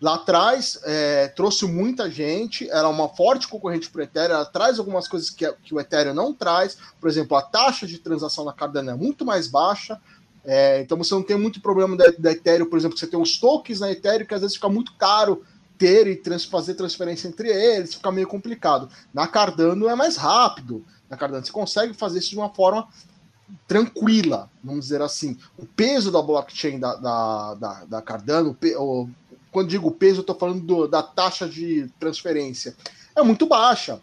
Lá 0.00 0.14
atrás 0.14 0.78
é, 0.84 1.26
trouxe 1.28 1.66
muita 1.66 2.08
gente, 2.08 2.70
era 2.70 2.88
uma 2.88 3.08
forte 3.08 3.48
concorrente 3.48 3.90
para 3.90 4.00
o 4.00 4.04
Ethereum, 4.04 4.36
ela 4.36 4.44
traz 4.44 4.78
algumas 4.78 5.08
coisas 5.08 5.28
que, 5.28 5.50
que, 5.64 5.74
o 5.74 5.80
Ethereum 5.80 6.14
não 6.14 6.32
traz, 6.32 6.78
por 7.00 7.08
exemplo, 7.08 7.36
a 7.36 7.42
taxa 7.42 7.84
de 7.84 7.98
transação 7.98 8.44
na 8.44 8.52
Cardano 8.52 8.90
é 8.90 8.94
muito 8.94 9.24
mais 9.24 9.48
baixa, 9.48 10.00
é, 10.44 10.80
então 10.80 10.96
você 10.96 11.12
não 11.12 11.22
tem 11.22 11.36
muito 11.36 11.60
problema 11.60 11.96
da, 11.96 12.12
da 12.16 12.30
Ethereum, 12.30 12.66
por 12.66 12.78
exemplo, 12.78 12.96
você 12.96 13.08
tem 13.08 13.20
os 13.20 13.38
tokens 13.38 13.80
na 13.80 13.90
Ethereum 13.90 14.24
que 14.24 14.34
às 14.34 14.40
vezes 14.40 14.54
fica 14.54 14.68
muito 14.68 14.94
caro 14.94 15.44
ter 15.78 16.06
e 16.06 16.16
trans, 16.16 16.44
fazer 16.44 16.74
transferência 16.74 17.28
entre 17.28 17.48
eles, 17.48 17.94
fica 17.94 18.10
meio 18.10 18.26
complicado. 18.26 18.90
Na 19.14 19.26
Cardano 19.26 19.88
é 19.88 19.94
mais 19.94 20.16
rápido. 20.16 20.84
Na 21.08 21.16
Cardano 21.16 21.44
você 21.44 21.52
consegue 21.52 21.94
fazer 21.94 22.18
isso 22.18 22.30
de 22.30 22.36
uma 22.36 22.50
forma 22.50 22.88
tranquila, 23.66 24.50
vamos 24.62 24.86
dizer 24.86 25.00
assim. 25.00 25.38
O 25.56 25.64
peso 25.64 26.10
da 26.10 26.20
blockchain 26.20 26.78
da, 26.78 26.96
da, 26.96 27.54
da, 27.54 27.84
da 27.84 28.02
Cardano, 28.02 28.56
o, 28.76 29.08
quando 29.50 29.68
digo 29.68 29.90
peso, 29.90 30.18
eu 30.18 30.20
estou 30.22 30.36
falando 30.36 30.60
do, 30.60 30.86
da 30.86 31.02
taxa 31.02 31.48
de 31.48 31.88
transferência, 31.98 32.76
é 33.16 33.22
muito 33.22 33.46
baixa. 33.46 34.00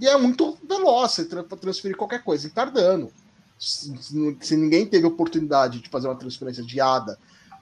E 0.00 0.06
é 0.06 0.16
muito 0.16 0.56
veloz 0.68 1.18
para 1.28 1.42
transferir 1.58 1.96
qualquer 1.96 2.22
coisa 2.22 2.46
em 2.46 2.50
Cardano. 2.50 3.10
Se, 3.58 3.92
se, 4.40 4.56
ninguém 4.56 4.86
teve 4.86 5.04
oportunidade 5.04 5.80
de 5.80 5.88
fazer 5.88 6.06
uma 6.06 6.14
transferência 6.14 6.62
de 6.62 6.80
ADA 6.80 7.18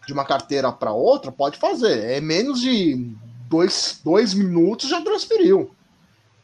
de 0.07 0.12
uma 0.12 0.24
carteira 0.24 0.70
para 0.70 0.92
outra, 0.92 1.33
pode 1.33 1.59
fazer. 1.59 1.98
É 2.05 2.20
menos 2.20 2.61
de 2.61 3.11
dois, 3.48 4.00
dois 4.04 4.35
minutos 4.35 4.90
já 4.90 5.00
transferiu. 5.00 5.74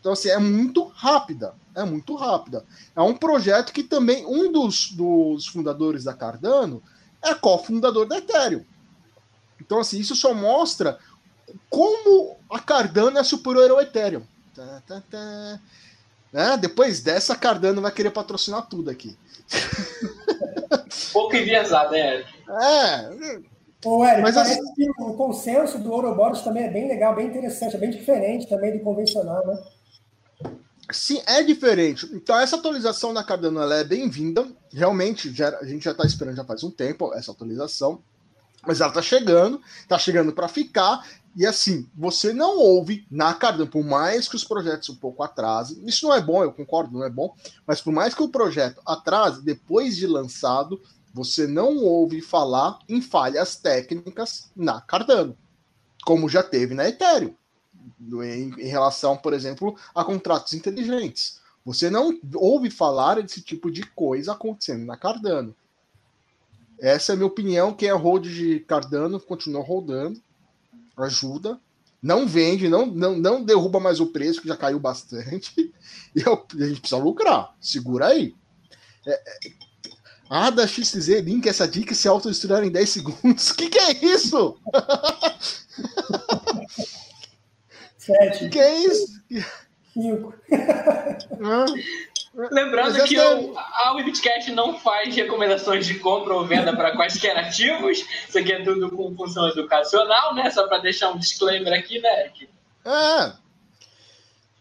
Então, 0.00 0.12
assim, 0.12 0.30
é 0.30 0.38
muito 0.38 0.84
rápida. 0.84 1.54
É 1.74 1.84
muito 1.84 2.14
rápida. 2.14 2.64
É 2.94 3.00
um 3.00 3.14
projeto 3.14 3.72
que 3.72 3.82
também 3.82 4.26
um 4.26 4.50
dos, 4.50 4.90
dos 4.90 5.46
fundadores 5.46 6.04
da 6.04 6.12
Cardano 6.12 6.82
é 7.22 7.34
cofundador 7.34 8.06
da 8.06 8.18
Ethereum. 8.18 8.64
Então, 9.60 9.78
assim, 9.78 10.00
isso 10.00 10.16
só 10.16 10.34
mostra 10.34 10.98
como 11.70 12.36
a 12.50 12.58
Cardano 12.58 13.18
é 13.18 13.22
superior 13.22 13.70
ao 13.70 13.80
Ethereum. 13.80 14.22
Tá, 14.54 14.82
tá, 14.86 15.02
tá. 15.08 15.60
Né? 16.32 16.56
Depois 16.56 17.00
dessa, 17.00 17.34
a 17.34 17.36
Cardano 17.36 17.80
vai 17.80 17.92
querer 17.92 18.10
patrocinar 18.10 18.66
tudo 18.66 18.90
aqui. 18.90 19.16
Pouco 21.12 21.36
enviesado, 21.36 21.92
né? 21.92 22.24
É. 22.48 23.51
Ô, 23.84 24.04
Eric, 24.04 24.22
Mas 24.22 24.34
parece 24.34 24.60
assim... 24.60 24.74
que 24.74 25.02
o 25.02 25.14
consenso 25.14 25.78
do 25.78 25.92
Ouroboros 25.92 26.42
também 26.42 26.64
é 26.64 26.70
bem 26.70 26.86
legal, 26.86 27.16
bem 27.16 27.26
interessante, 27.26 27.74
é 27.74 27.78
bem 27.78 27.90
diferente 27.90 28.48
também 28.48 28.76
do 28.76 28.84
convencional, 28.84 29.44
né? 29.46 29.58
Sim, 30.90 31.20
é 31.26 31.42
diferente. 31.42 32.08
Então, 32.12 32.38
essa 32.38 32.56
atualização 32.56 33.14
da 33.14 33.24
Cardano 33.24 33.60
é 33.60 33.82
bem-vinda. 33.82 34.46
Realmente, 34.72 35.32
já, 35.32 35.56
a 35.58 35.64
gente 35.64 35.84
já 35.84 35.92
está 35.92 36.04
esperando 36.04 36.36
já 36.36 36.44
faz 36.44 36.62
um 36.62 36.70
tempo 36.70 37.12
essa 37.14 37.32
atualização. 37.32 38.02
Mas 38.64 38.80
ela 38.80 38.90
está 38.90 39.02
chegando, 39.02 39.60
está 39.80 39.98
chegando 39.98 40.32
para 40.32 40.46
ficar. 40.48 41.04
E 41.34 41.46
assim, 41.46 41.88
você 41.96 42.32
não 42.32 42.58
ouve 42.58 43.06
na 43.10 43.32
Cardano, 43.32 43.66
por 43.66 43.82
mais 43.82 44.28
que 44.28 44.36
os 44.36 44.44
projetos 44.44 44.90
um 44.90 44.94
pouco 44.94 45.22
atrasem. 45.22 45.82
Isso 45.84 46.06
não 46.06 46.14
é 46.14 46.20
bom, 46.20 46.44
eu 46.44 46.52
concordo, 46.52 46.92
não 46.92 47.04
é 47.04 47.10
bom. 47.10 47.34
Mas 47.66 47.80
por 47.80 47.92
mais 47.92 48.14
que 48.14 48.22
o 48.22 48.28
projeto 48.28 48.80
atrase, 48.86 49.42
depois 49.42 49.96
de 49.96 50.06
lançado, 50.06 50.80
você 51.12 51.46
não 51.46 51.78
ouve 51.78 52.20
falar 52.20 52.78
em 52.88 53.00
falhas 53.00 53.56
técnicas 53.56 54.50
na 54.56 54.80
Cardano, 54.80 55.36
como 56.04 56.28
já 56.28 56.42
teve 56.42 56.74
na 56.74 56.88
Ethereum 56.88 57.34
em, 58.22 58.52
em 58.60 58.68
relação, 58.68 59.16
por 59.16 59.32
exemplo, 59.32 59.76
a 59.94 60.04
contratos 60.04 60.54
inteligentes. 60.54 61.40
Você 61.64 61.88
não 61.88 62.18
ouve 62.34 62.70
falar 62.70 63.20
desse 63.20 63.40
tipo 63.40 63.70
de 63.70 63.82
coisa 63.86 64.32
acontecendo 64.32 64.84
na 64.84 64.96
Cardano. 64.96 65.54
Essa 66.78 67.12
é 67.12 67.14
a 67.14 67.16
minha 67.16 67.26
opinião. 67.26 67.72
Quem 67.72 67.88
é 67.88 67.92
hold 67.92 68.26
de 68.26 68.60
Cardano 68.60 69.20
continua 69.20 69.62
rodando, 69.62 70.20
ajuda. 70.96 71.60
Não 72.02 72.26
vende, 72.26 72.68
não, 72.68 72.86
não, 72.86 73.16
não 73.16 73.44
derruba 73.44 73.78
mais 73.78 74.00
o 74.00 74.08
preço, 74.08 74.42
que 74.42 74.48
já 74.48 74.56
caiu 74.56 74.80
bastante. 74.80 75.72
E 76.14 76.20
eu, 76.20 76.34
a 76.34 76.66
gente 76.66 76.80
precisa 76.80 77.00
lucrar. 77.00 77.56
Segura 77.58 78.08
aí. 78.08 78.34
É, 79.06 79.12
é, 79.12 79.50
ah, 80.34 80.48
da 80.48 80.66
XZ, 80.66 81.20
link 81.20 81.46
essa 81.46 81.68
dica 81.68 81.94
se 81.94 82.08
autodestruir 82.08 82.64
em 82.64 82.70
10 82.70 82.88
segundos. 82.88 83.50
O 83.50 83.54
que, 83.56 83.68
que 83.68 83.78
é 83.78 83.92
isso? 84.02 84.58
Sete. 87.98 88.48
Que 88.48 88.58
é 88.58 88.78
isso? 88.78 89.22
Cinco. 89.92 90.32
Lembrando 92.50 93.04
que 93.04 93.20
o, 93.20 93.58
a 93.58 93.92
Webcast 93.92 94.50
não 94.52 94.78
faz 94.78 95.14
recomendações 95.14 95.86
de 95.86 95.98
compra 95.98 96.32
ou 96.32 96.46
venda 96.46 96.74
para 96.74 96.96
quaisquer 96.96 97.36
ativos. 97.36 98.02
Isso 98.26 98.38
aqui 98.38 98.54
é 98.54 98.64
tudo 98.64 98.90
com 98.90 99.14
função 99.14 99.50
educacional, 99.50 100.34
né? 100.34 100.50
Só 100.50 100.66
para 100.66 100.78
deixar 100.78 101.10
um 101.10 101.18
disclaimer 101.18 101.78
aqui, 101.78 102.00
né, 102.00 102.20
Eric? 102.22 102.48
É. 102.86 103.41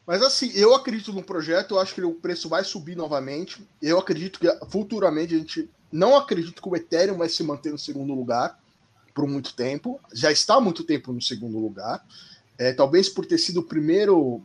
Mas 0.06 0.22
assim, 0.22 0.52
eu 0.54 0.74
acredito 0.74 1.14
no 1.14 1.24
projeto, 1.24 1.76
eu 1.76 1.80
acho 1.80 1.94
que 1.94 2.02
o 2.02 2.16
preço 2.16 2.50
vai 2.50 2.64
subir 2.64 2.96
novamente. 2.96 3.66
Eu 3.82 4.00
acredito 4.00 4.40
que 4.40 4.48
futuramente 4.70 5.36
a 5.36 5.38
gente. 5.38 5.70
Não 5.92 6.16
acredito 6.16 6.62
que 6.62 6.70
o 6.70 6.76
Ethereum 6.76 7.18
vai 7.18 7.30
se 7.30 7.44
manter 7.44 7.72
no 7.72 7.78
segundo 7.78 8.14
lugar 8.14 8.58
por 9.14 9.28
muito 9.28 9.54
tempo. 9.54 10.00
Já 10.14 10.32
está 10.32 10.56
há 10.56 10.62
muito 10.62 10.84
tempo 10.84 11.12
no 11.12 11.22
segundo 11.22 11.60
lugar. 11.60 12.06
É, 12.58 12.72
talvez 12.72 13.10
por 13.10 13.26
ter 13.26 13.38
sido 13.38 13.60
o 13.60 13.64
primeiro 13.64 14.42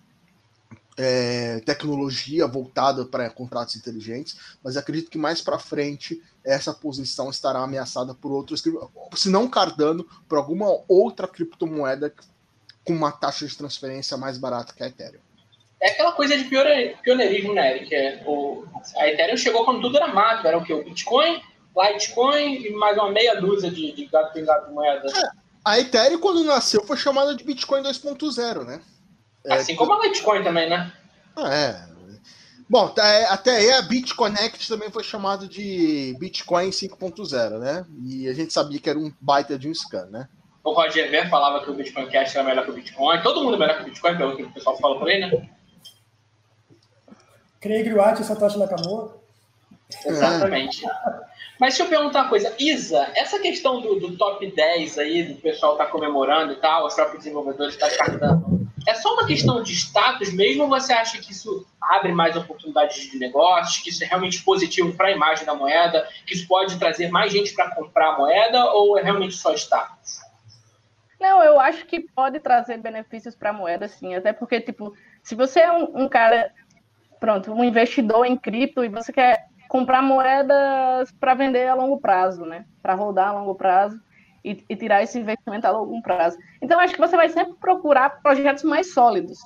é, 0.96 1.60
tecnologia 1.60 2.46
voltada 2.46 3.04
para 3.04 3.28
contratos 3.28 3.76
inteligentes, 3.76 4.36
mas 4.62 4.76
acredito 4.76 5.10
que 5.10 5.18
mais 5.18 5.42
para 5.42 5.58
frente 5.58 6.22
essa 6.42 6.72
posição 6.72 7.28
estará 7.28 7.60
ameaçada 7.60 8.14
por 8.14 8.32
outros, 8.32 8.62
se 9.14 9.28
não 9.28 9.48
Cardano, 9.48 10.04
por 10.28 10.38
alguma 10.38 10.82
outra 10.88 11.28
criptomoeda 11.28 12.12
com 12.84 12.94
uma 12.94 13.12
taxa 13.12 13.46
de 13.46 13.56
transferência 13.56 14.16
mais 14.16 14.38
barata 14.38 14.72
que 14.72 14.82
a 14.82 14.86
Ethereum. 14.86 15.25
É 15.80 15.90
aquela 15.90 16.12
coisa 16.12 16.36
de 16.36 16.44
pioneirismo, 16.44 17.52
né, 17.52 17.76
Eric? 17.76 17.94
É, 17.94 18.22
o, 18.26 18.64
a 18.96 19.08
Ethereum 19.08 19.36
chegou 19.36 19.64
quando 19.64 19.82
tudo 19.82 19.96
era 19.96 20.08
mato, 20.08 20.46
era 20.46 20.56
o 20.56 20.64
que? 20.64 20.72
O 20.72 20.82
Bitcoin, 20.82 21.42
Litecoin 21.76 22.54
e 22.54 22.70
mais 22.72 22.96
uma 22.96 23.10
meia 23.10 23.40
dúzia 23.40 23.70
de, 23.70 23.92
de 23.92 24.06
gato 24.06 24.32
pingado 24.32 24.68
de 24.68 24.72
moeda. 24.72 25.06
É. 25.08 25.28
A 25.64 25.78
Ethereum, 25.78 26.18
quando 26.18 26.44
nasceu, 26.44 26.82
foi 26.84 26.96
chamada 26.96 27.34
de 27.34 27.44
Bitcoin 27.44 27.82
2.0, 27.82 28.64
né? 28.64 28.80
É, 29.44 29.54
assim 29.54 29.76
como 29.76 29.92
a 29.92 30.06
Litecoin 30.06 30.42
também, 30.42 30.70
né? 30.70 30.92
Ah, 31.36 31.54
é. 31.54 31.96
Bom, 32.68 32.88
tá, 32.88 33.06
é, 33.06 33.26
até 33.26 33.56
aí 33.56 33.70
a 33.72 33.82
BitConnect 33.82 34.68
também 34.68 34.90
foi 34.90 35.04
chamado 35.04 35.48
de 35.48 36.16
Bitcoin 36.18 36.70
5.0, 36.70 37.58
né? 37.58 37.86
E 38.04 38.28
a 38.28 38.32
gente 38.32 38.52
sabia 38.52 38.80
que 38.80 38.90
era 38.90 38.98
um 38.98 39.12
baita 39.20 39.56
de 39.56 39.68
um 39.68 39.74
scan, 39.74 40.06
né? 40.06 40.28
O 40.64 40.72
Roger 40.72 41.08
Ver 41.08 41.30
falava 41.30 41.62
que 41.62 41.70
o 41.70 41.74
Bitcoin 41.74 42.10
Cash 42.10 42.34
era 42.34 42.42
melhor 42.42 42.64
que 42.64 42.72
o 42.72 42.74
Bitcoin. 42.74 43.22
Todo 43.22 43.44
mundo 43.44 43.54
é 43.54 43.58
melhor 43.58 43.76
que 43.76 43.82
o 43.82 43.86
Bitcoin, 43.86 44.16
pelo 44.16 44.36
que 44.36 44.42
o 44.42 44.50
pessoal 44.50 44.76
fala 44.78 44.98
por 44.98 45.08
aí, 45.08 45.20
né? 45.20 45.48
Craig 47.66 47.92
Wright 47.92 48.22
e 48.22 48.24
Satoshi 48.24 48.58
Nakamoto. 48.58 49.20
Exatamente. 50.04 50.82
Mas 51.58 51.74
deixa 51.74 51.84
eu 51.84 51.88
perguntar 51.88 52.22
uma 52.22 52.28
coisa. 52.28 52.54
Isa, 52.58 53.08
essa 53.14 53.38
questão 53.38 53.80
do, 53.80 53.98
do 53.98 54.16
top 54.16 54.50
10 54.50 54.98
aí, 54.98 55.22
do 55.22 55.40
pessoal 55.40 55.76
tá 55.76 55.86
comemorando 55.86 56.52
e 56.52 56.56
tal, 56.56 56.86
os 56.86 56.94
próprios 56.94 57.24
desenvolvedores 57.24 57.74
estão 57.74 57.88
tá 57.88 57.96
cartando, 57.96 58.66
é 58.86 58.94
só 58.94 59.14
uma 59.14 59.26
questão 59.26 59.62
de 59.62 59.72
status 59.72 60.32
mesmo 60.32 60.64
ou 60.64 60.68
você 60.68 60.92
acha 60.92 61.18
que 61.18 61.32
isso 61.32 61.66
abre 61.80 62.12
mais 62.12 62.36
oportunidades 62.36 63.10
de 63.10 63.18
negócios, 63.18 63.82
que 63.82 63.90
isso 63.90 64.04
é 64.04 64.06
realmente 64.06 64.42
positivo 64.44 64.94
para 64.94 65.08
a 65.08 65.12
imagem 65.12 65.44
da 65.44 65.54
moeda, 65.54 66.06
que 66.24 66.34
isso 66.34 66.46
pode 66.46 66.78
trazer 66.78 67.08
mais 67.10 67.32
gente 67.32 67.52
para 67.52 67.74
comprar 67.74 68.14
a 68.14 68.18
moeda 68.18 68.64
ou 68.72 68.96
é 68.96 69.02
realmente 69.02 69.34
só 69.34 69.52
status? 69.54 70.20
Não, 71.18 71.42
eu 71.42 71.58
acho 71.58 71.86
que 71.86 72.00
pode 72.00 72.38
trazer 72.40 72.76
benefícios 72.78 73.34
para 73.34 73.50
a 73.50 73.52
moeda, 73.52 73.88
sim. 73.88 74.14
Até 74.14 74.32
porque, 74.32 74.60
tipo, 74.60 74.94
se 75.22 75.34
você 75.34 75.60
é 75.60 75.72
um, 75.72 76.04
um 76.04 76.08
cara, 76.08 76.52
pronto, 77.20 77.52
um 77.52 77.64
investidor 77.64 78.24
em 78.26 78.36
cripto 78.36 78.84
e 78.84 78.88
você 78.88 79.12
quer 79.12 79.46
comprar 79.68 80.02
moedas 80.02 81.10
para 81.12 81.34
vender 81.34 81.68
a 81.68 81.74
longo 81.74 81.98
prazo, 81.98 82.44
né? 82.44 82.64
Para 82.82 82.94
rodar 82.94 83.28
a 83.28 83.32
longo 83.32 83.54
prazo 83.54 84.00
e, 84.44 84.64
e, 84.68 84.76
tirar 84.76 85.02
esse 85.02 85.18
investimento 85.18 85.66
a 85.66 85.70
longo 85.70 86.00
prazo. 86.02 86.38
Então, 86.62 86.78
acho 86.78 86.94
que 86.94 87.00
você 87.00 87.16
vai 87.16 87.28
sempre 87.28 87.54
procurar 87.54 88.22
projetos 88.22 88.62
mais 88.62 88.92
sólidos. 88.92 89.38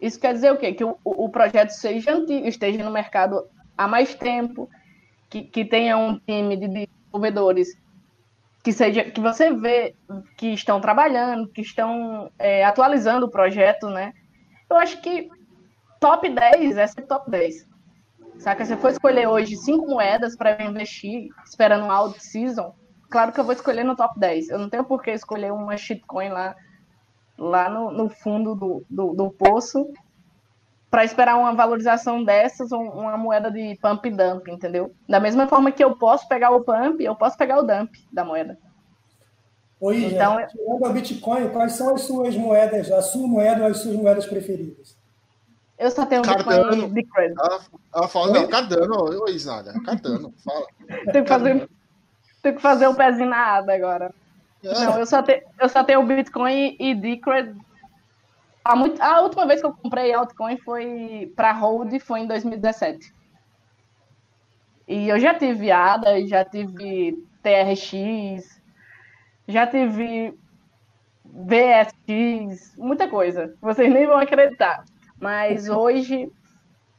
Isso 0.00 0.20
quer 0.20 0.32
dizer 0.32 0.52
o 0.52 0.56
quê? 0.56 0.72
Que 0.72 0.84
o, 0.84 0.96
o 1.04 1.28
projeto 1.28 1.70
seja 1.70 2.12
antigo, 2.12 2.46
esteja 2.46 2.84
no 2.84 2.90
mercado 2.90 3.44
há 3.76 3.88
mais 3.88 4.14
tempo, 4.14 4.68
que, 5.28 5.42
que 5.42 5.64
tenha 5.64 5.96
um 5.96 6.18
time 6.18 6.56
de 6.56 6.68
desenvolvedores 6.68 7.76
que 8.62 8.72
seja 8.72 9.04
que 9.04 9.20
você 9.20 9.52
vê 9.52 9.94
que 10.36 10.48
estão 10.48 10.80
trabalhando, 10.80 11.46
que 11.48 11.60
estão 11.60 12.32
é, 12.36 12.64
atualizando 12.64 13.26
o 13.26 13.30
projeto, 13.30 13.88
né? 13.88 14.12
Eu 14.68 14.76
acho 14.76 15.00
que 15.00 15.28
top 16.00 16.28
10 16.28 16.76
é 16.76 16.86
ser 16.86 17.02
top 17.02 17.30
10. 17.30 17.66
Saca? 18.38 18.64
Se 18.64 18.72
eu 18.72 18.78
for 18.78 18.90
escolher 18.90 19.26
hoje 19.26 19.56
cinco 19.56 19.86
moedas 19.86 20.36
para 20.36 20.62
investir, 20.62 21.28
esperando 21.44 21.86
um 21.86 21.90
out 21.90 22.22
season, 22.22 22.74
claro 23.10 23.32
que 23.32 23.40
eu 23.40 23.44
vou 23.44 23.52
escolher 23.52 23.84
no 23.84 23.96
top 23.96 24.18
10. 24.18 24.50
Eu 24.50 24.58
não 24.58 24.68
tenho 24.68 24.84
por 24.84 25.02
que 25.02 25.10
escolher 25.10 25.52
uma 25.52 25.76
shitcoin 25.76 26.28
lá, 26.28 26.54
lá 27.38 27.70
no, 27.70 27.90
no 27.90 28.08
fundo 28.08 28.54
do, 28.54 28.84
do, 28.88 29.14
do 29.14 29.30
poço 29.30 29.88
para 30.90 31.04
esperar 31.04 31.36
uma 31.36 31.54
valorização 31.54 32.22
dessas 32.22 32.72
ou 32.72 32.80
uma 32.80 33.16
moeda 33.16 33.50
de 33.50 33.76
pump 33.82 34.06
e 34.06 34.10
dump, 34.10 34.48
entendeu? 34.48 34.94
Da 35.08 35.18
mesma 35.18 35.46
forma 35.46 35.72
que 35.72 35.82
eu 35.82 35.96
posso 35.96 36.28
pegar 36.28 36.50
o 36.50 36.62
pump, 36.62 37.02
eu 37.02 37.14
posso 37.16 37.36
pegar 37.36 37.58
o 37.58 37.62
dump 37.62 37.92
da 38.12 38.24
moeda. 38.24 38.58
Oi, 39.78 40.06
então, 40.06 40.38
tirando 40.46 40.86
a 40.86 40.88
Bitcoin, 40.88 41.50
quais 41.50 41.72
são 41.72 41.94
as 41.94 42.02
suas 42.02 42.34
moedas, 42.34 42.90
a 42.90 43.02
sua 43.02 43.28
moeda 43.28 43.62
ou 43.62 43.68
as 43.68 43.78
suas 43.78 43.94
moedas 43.94 44.24
preferidas? 44.24 44.96
Eu 45.78 45.90
só 45.90 46.06
tenho 46.06 46.22
Cardano. 46.22 46.88
Bitcoin 46.88 47.04
Credit. 47.12 47.40
Ela, 47.40 47.60
ela 47.94 48.08
fala, 48.08 48.32
não, 48.32 48.48
Cardano, 48.48 49.22
oi, 49.22 49.32
Isnada, 49.32 49.74
Cardano, 49.84 50.32
fala. 50.44 50.66
tem, 51.12 51.22
que 51.22 51.28
fazer, 51.28 51.68
tem 52.42 52.54
que 52.54 52.62
fazer 52.62 52.88
um 52.88 52.94
pezinho 52.94 53.28
na 53.28 53.56
aba 53.56 53.74
agora. 53.74 54.14
É. 54.64 54.72
Não, 54.72 54.98
eu 54.98 55.06
só, 55.06 55.22
te, 55.22 55.44
eu 55.60 55.68
só 55.68 55.84
tenho 55.84 56.02
Bitcoin 56.02 56.76
e 56.80 56.94
Decred 56.94 57.54
a, 58.66 58.74
muito, 58.74 59.00
a 59.00 59.20
última 59.20 59.46
vez 59.46 59.60
que 59.60 59.66
eu 59.66 59.72
comprei 59.72 60.12
altcoin 60.12 60.56
foi 60.58 61.32
para 61.36 61.52
hold 61.52 62.00
foi 62.00 62.20
em 62.20 62.26
2017. 62.26 63.14
E 64.88 65.08
eu 65.08 65.20
já 65.20 65.34
tive 65.34 65.70
ADA, 65.70 66.26
já 66.26 66.44
tive 66.44 67.16
TRX, 67.42 68.60
já 69.46 69.66
tive 69.66 70.36
VSX, 71.24 72.76
muita 72.76 73.08
coisa. 73.08 73.54
Vocês 73.60 73.92
nem 73.92 74.06
vão 74.06 74.18
acreditar. 74.18 74.84
Mas 75.20 75.68
hoje, 75.68 76.30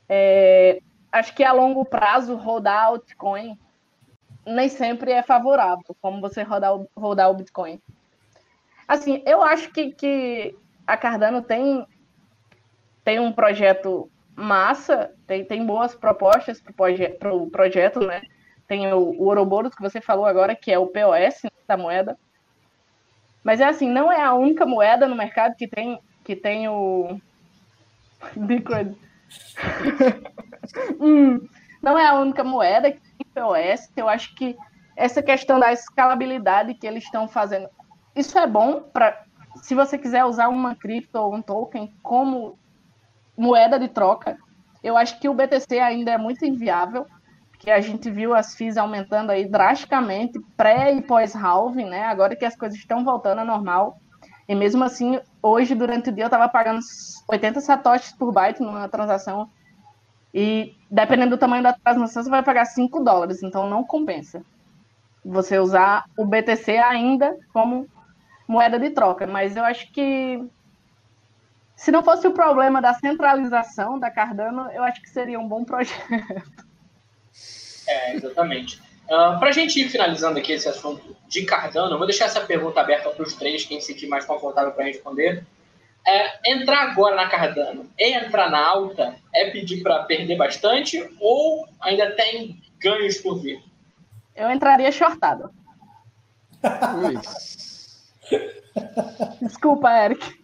é, 0.09 0.81
acho 1.11 1.33
que 1.35 1.43
a 1.43 1.51
longo 1.51 1.85
prazo, 1.85 2.35
rodar 2.35 2.85
altcoin 2.85 3.57
nem 4.47 4.69
sempre 4.69 5.11
é 5.11 5.21
favorável, 5.21 5.95
como 6.01 6.21
você 6.21 6.41
rodar, 6.41 6.71
rodar 6.95 7.29
o 7.29 7.33
Bitcoin. 7.33 7.81
Assim, 8.87 9.21
eu 9.25 9.43
acho 9.43 9.71
que, 9.71 9.91
que 9.91 10.55
a 10.85 10.95
Cardano 10.95 11.41
tem, 11.41 11.85
tem 13.03 13.19
um 13.19 13.33
projeto 13.33 14.09
massa, 14.33 15.13
tem, 15.25 15.43
tem 15.43 15.65
boas 15.65 15.93
propostas 15.93 16.61
para 16.61 16.71
o 16.71 16.73
proje 16.73 17.09
pro 17.09 17.47
projeto, 17.47 17.99
né? 17.99 18.21
Tem 18.67 18.91
o, 18.93 18.97
o 18.97 19.25
Ouroboros, 19.25 19.75
que 19.75 19.81
você 19.81 19.99
falou 19.99 20.25
agora, 20.25 20.55
que 20.55 20.71
é 20.71 20.79
o 20.79 20.87
POS 20.87 21.41
da 21.67 21.75
moeda. 21.75 22.17
Mas 23.43 23.59
é 23.59 23.65
assim, 23.65 23.89
não 23.89 24.11
é 24.11 24.21
a 24.21 24.33
única 24.33 24.65
moeda 24.65 25.07
no 25.07 25.15
mercado 25.15 25.55
que 25.55 25.67
tem, 25.67 25.99
que 26.23 26.35
tem 26.35 26.69
o. 26.69 27.19
Liquid. 28.35 28.95
hum, 30.99 31.47
não 31.81 31.97
é 31.97 32.05
a 32.05 32.15
única 32.15 32.43
moeda 32.43 32.91
que 32.91 32.99
tem 32.99 33.27
POS. 33.33 33.91
Eu 33.95 34.07
acho 34.07 34.33
que 34.35 34.55
essa 34.95 35.21
questão 35.21 35.59
da 35.59 35.71
escalabilidade 35.71 36.73
que 36.73 36.87
eles 36.87 37.03
estão 37.03 37.27
fazendo, 37.27 37.69
isso 38.15 38.37
é 38.37 38.47
bom 38.47 38.81
para 38.81 39.25
se 39.61 39.75
você 39.75 39.97
quiser 39.97 40.23
usar 40.25 40.49
uma 40.49 40.75
cripto 40.75 41.17
ou 41.17 41.33
um 41.33 41.41
token 41.41 41.93
como 42.01 42.57
moeda 43.37 43.79
de 43.79 43.87
troca, 43.87 44.37
eu 44.83 44.95
acho 44.97 45.19
que 45.19 45.29
o 45.29 45.33
BTC 45.33 45.79
ainda 45.79 46.11
é 46.11 46.17
muito 46.17 46.45
inviável, 46.45 47.05
porque 47.51 47.69
a 47.71 47.81
gente 47.81 48.09
viu 48.09 48.33
as 48.33 48.55
FIIs 48.55 48.77
aumentando 48.77 49.31
aí 49.31 49.49
drasticamente 49.49 50.39
pré 50.55 50.93
e 50.93 51.01
pós-halving, 51.01 51.85
né? 51.85 52.03
Agora 52.03 52.35
que 52.35 52.45
as 52.45 52.55
coisas 52.55 52.77
estão 52.77 53.03
voltando 53.03 53.39
ao 53.39 53.45
normal. 53.45 53.99
E 54.47 54.55
mesmo 54.55 54.83
assim, 54.83 55.19
hoje, 55.41 55.75
durante 55.75 56.09
o 56.09 56.11
dia, 56.13 56.23
eu 56.23 56.27
estava 56.27 56.47
pagando 56.47 56.79
80 57.27 57.59
satoshis 57.59 58.13
por 58.13 58.31
byte 58.31 58.61
numa 58.61 58.87
transação. 58.87 59.49
E 60.33 60.75
dependendo 60.89 61.31
do 61.31 61.39
tamanho 61.39 61.63
da 61.63 61.73
transação, 61.73 62.23
você 62.23 62.29
vai 62.29 62.43
pagar 62.43 62.65
5 62.65 63.03
dólares, 63.03 63.43
então 63.43 63.69
não 63.69 63.83
compensa. 63.83 64.43
Você 65.25 65.59
usar 65.59 66.05
o 66.17 66.25
BTC 66.25 66.77
ainda 66.77 67.37
como 67.51 67.87
moeda 68.47 68.79
de 68.79 68.91
troca. 68.91 69.27
Mas 69.27 69.57
eu 69.57 69.65
acho 69.65 69.91
que 69.91 70.41
se 71.75 71.91
não 71.91 72.01
fosse 72.03 72.25
o 72.27 72.33
problema 72.33 72.81
da 72.81 72.93
centralização 72.93 73.99
da 73.99 74.09
Cardano, 74.09 74.71
eu 74.71 74.83
acho 74.83 75.01
que 75.01 75.09
seria 75.09 75.39
um 75.39 75.47
bom 75.47 75.63
projeto. 75.63 76.01
É, 77.87 78.15
exatamente. 78.15 78.81
Uh, 79.07 79.39
para 79.39 79.49
a 79.49 79.51
gente 79.51 79.81
ir 79.81 79.89
finalizando 79.89 80.37
aqui 80.37 80.51
esse 80.51 80.67
assunto 80.67 81.15
de 81.27 81.45
Cardano, 81.45 81.93
eu 81.93 81.97
vou 81.97 82.05
deixar 82.05 82.25
essa 82.25 82.41
pergunta 82.41 82.81
aberta 82.81 83.09
para 83.09 83.23
os 83.23 83.33
três, 83.33 83.63
quem 83.65 83.79
se 83.79 83.87
sentir 83.87 84.07
mais 84.07 84.25
confortável 84.25 84.71
para 84.73 84.83
responder. 84.83 85.45
É, 86.05 86.51
entrar 86.51 86.89
agora 86.89 87.15
na 87.15 87.27
Cardano 87.27 87.89
é 87.97 88.11
entrar 88.11 88.49
na 88.49 88.65
alta? 88.65 89.15
É 89.33 89.49
pedir 89.49 89.81
para 89.81 90.03
perder 90.03 90.37
bastante? 90.37 91.09
Ou 91.19 91.67
ainda 91.81 92.11
tem 92.11 92.61
ganhos 92.79 93.17
por 93.17 93.39
vir? 93.39 93.61
Eu 94.35 94.51
entraria 94.51 94.91
shortado. 94.91 95.49
Desculpa, 99.41 99.89
Eric. 100.03 100.37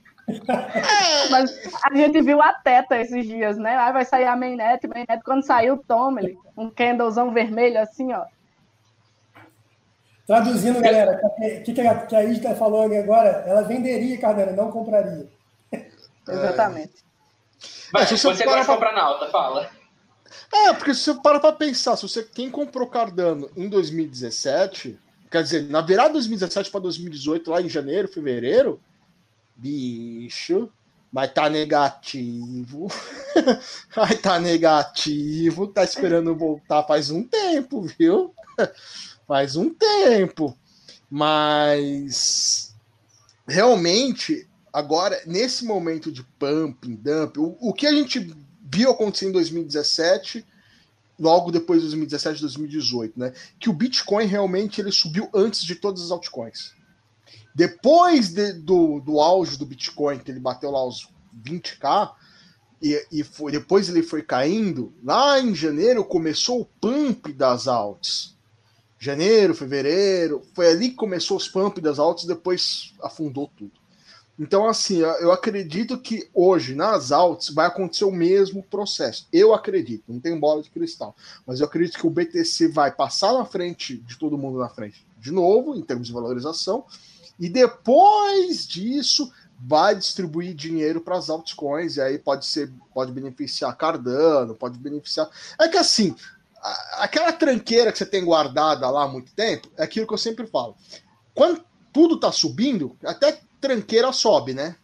Mas 1.30 1.52
a 1.84 1.96
gente 1.96 2.22
viu 2.22 2.42
a 2.42 2.54
Teta 2.54 2.98
esses 2.98 3.26
dias, 3.26 3.58
né? 3.58 3.78
Aí 3.78 3.92
vai 3.94 4.06
sair 4.06 4.26
a 4.26 4.36
mainnet, 4.36 4.88
mainnet 4.88 5.22
quando 5.24 5.46
saiu, 5.46 5.78
toma 5.86 6.22
ele, 6.22 6.38
um 6.58 6.70
candlezão 6.70 7.32
vermelho 7.32 7.80
assim, 7.80 8.14
ó. 8.14 8.26
Traduzindo, 10.26 10.82
galera, 10.82 11.20
o 11.22 11.64
que, 11.64 11.74
que, 11.74 11.82
a, 11.82 12.06
que 12.06 12.16
a 12.16 12.24
Isla 12.24 12.56
falou 12.56 12.84
agora, 12.84 13.44
ela 13.46 13.62
venderia 13.64 14.18
Cardano, 14.18 14.56
não 14.56 14.72
compraria. 14.72 15.28
Exatamente. 16.28 16.94
Mas 17.92 18.08
se 18.08 18.18
você, 18.18 18.28
você 18.28 18.46
gosta 18.46 18.62
de 18.62 18.68
comprar 18.68 18.94
na 18.94 19.04
alta, 19.04 19.30
fala. 19.30 19.70
É, 20.52 20.74
porque 20.74 20.94
se 20.94 21.02
você 21.02 21.14
para 21.16 21.40
pra 21.40 21.52
pensar, 21.52 21.98
se 21.98 22.08
você 22.08 22.24
quem 22.24 22.50
comprou 22.50 22.88
Cardano 22.88 23.50
em 23.56 23.68
2017, 23.68 24.98
quer 25.30 25.44
dizer, 25.44 25.70
na 25.70 25.82
virada 25.82 26.10
de 26.10 26.14
2017 26.14 26.72
para 26.72 26.80
2018, 26.80 27.52
lá 27.52 27.62
em 27.62 27.70
janeiro, 27.70 28.08
fevereiro, 28.08 28.80
bicho, 29.56 30.72
vai 31.12 31.26
estar 31.26 31.44
tá 31.44 31.50
negativo. 31.50 32.88
vai 33.94 34.14
estar 34.14 34.34
tá 34.34 34.40
negativo, 34.40 35.68
tá 35.68 35.84
esperando 35.84 36.36
voltar 36.36 36.84
faz 36.84 37.12
um 37.12 37.24
tempo, 37.28 37.82
viu? 37.82 38.34
faz 39.28 39.56
um 39.56 39.74
tempo. 39.74 40.58
Mas 41.10 42.74
realmente, 43.48 44.48
agora, 44.72 45.22
nesse 45.26 45.66
momento 45.66 46.12
de 46.12 46.24
pumping, 46.40 46.96
dump, 46.96 47.38
o, 47.38 47.58
o 47.60 47.74
que 47.74 47.86
a 47.86 47.94
gente 47.94 48.36
viu 48.64 48.90
acontecer 48.90 49.28
em 49.28 49.32
2017 49.32 50.46
logo 51.20 51.52
depois 51.52 51.80
de 51.80 51.88
2017 51.88 52.42
2018, 52.42 53.20
né? 53.20 53.34
Que 53.60 53.70
o 53.70 53.74
Bitcoin 53.74 54.26
realmente 54.26 54.82
ele 54.82 54.92
subiu 54.92 55.30
antes 55.34 55.64
de 55.64 55.76
todas 55.76 56.04
as 56.04 56.12
altcoins. 56.12 56.74
Depois 57.54 58.30
de, 58.30 58.54
do, 58.54 59.00
do 59.00 59.20
auge 59.20 59.58
do 59.58 59.66
Bitcoin, 59.66 60.20
que 60.20 60.32
ele 60.32 60.40
bateu 60.40 60.72
lá 60.72 60.84
os 60.84 61.08
20k, 61.46 62.12
e, 62.82 63.08
e 63.12 63.24
foi, 63.24 63.52
depois 63.52 63.88
ele 63.88 64.04
foi 64.04 64.22
caindo, 64.22 64.94
lá 65.04 65.40
em 65.40 65.56
janeiro 65.56 66.04
começou 66.04 66.62
o 66.62 66.66
pump 66.66 67.32
das 67.32 67.68
alts. 67.68 68.36
Janeiro, 69.04 69.54
fevereiro, 69.54 70.42
foi 70.54 70.68
ali 70.68 70.90
que 70.90 70.96
começou 70.96 71.36
os 71.36 71.50
pump 71.50 71.82
das 71.82 72.00
altas, 72.00 72.24
depois 72.24 72.94
afundou 73.02 73.52
tudo. 73.58 73.74
Então, 74.40 74.66
assim, 74.66 75.00
eu 75.00 75.32
acredito 75.32 76.00
que 76.00 76.30
hoje, 76.34 76.74
nas 76.74 77.12
altas, 77.12 77.50
vai 77.50 77.68
acontecer 77.68 78.06
o 78.06 78.12
mesmo 78.12 78.64
processo. 78.64 79.28
Eu 79.32 79.54
acredito, 79.54 80.06
não 80.08 80.22
tenho 80.22 80.40
bola 80.40 80.64
de 80.64 80.70
cristal, 80.70 81.14
mas 81.46 81.60
eu 81.60 81.66
acredito 81.66 82.00
que 82.00 82.08
o 82.08 82.10
BTC 82.10 82.70
vai 82.70 82.92
passar 82.92 83.34
na 83.34 83.44
frente 83.44 83.98
de 83.98 84.18
todo 84.18 84.38
mundo 84.38 84.58
na 84.58 84.70
frente 84.70 85.06
de 85.20 85.32
novo, 85.32 85.76
em 85.76 85.82
termos 85.82 86.08
de 86.08 86.14
valorização, 86.14 86.86
e 87.38 87.50
depois 87.50 88.66
disso 88.66 89.30
vai 89.60 89.96
distribuir 89.96 90.56
dinheiro 90.56 91.02
para 91.02 91.18
as 91.18 91.30
altcoins, 91.30 91.98
e 91.98 92.02
aí 92.02 92.18
pode 92.18 92.46
ser, 92.46 92.72
pode 92.94 93.12
beneficiar 93.12 93.76
Cardano, 93.76 94.56
pode 94.56 94.80
beneficiar. 94.80 95.30
É 95.60 95.68
que 95.68 95.78
assim, 95.78 96.16
aquela 96.94 97.32
tranqueira 97.34 97.92
que 97.92 97.98
você 97.98 98.06
tem 98.06 98.24
guardada 98.24 98.90
lá 98.90 99.04
há 99.04 99.08
muito 99.08 99.34
tempo, 99.34 99.70
é 99.78 99.84
aquilo 99.84 100.08
que 100.08 100.14
eu 100.14 100.18
sempre 100.18 100.48
falo. 100.48 100.76
Quando 101.34 101.64
tudo 101.92 102.20
tá 102.20 102.32
subindo, 102.32 102.98
até 103.06 103.40
tranqueira 103.60 104.12
sobe, 104.12 104.54
né? 104.54 104.76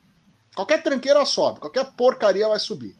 Qualquer 0.55 0.83
tranqueira 0.83 1.25
sobe, 1.25 1.59
qualquer 1.59 1.85
porcaria 1.93 2.47
vai 2.47 2.59
subir. 2.59 2.95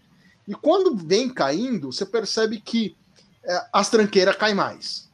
E 0.48 0.54
quando 0.54 0.96
vem 0.96 1.30
caindo, 1.30 1.92
você 1.92 2.06
percebe 2.06 2.60
que 2.60 2.96
é, 3.44 3.65
as 3.74 3.89
tranqueiras 3.89 4.36
caem 4.36 4.56
mais. 4.56 5.10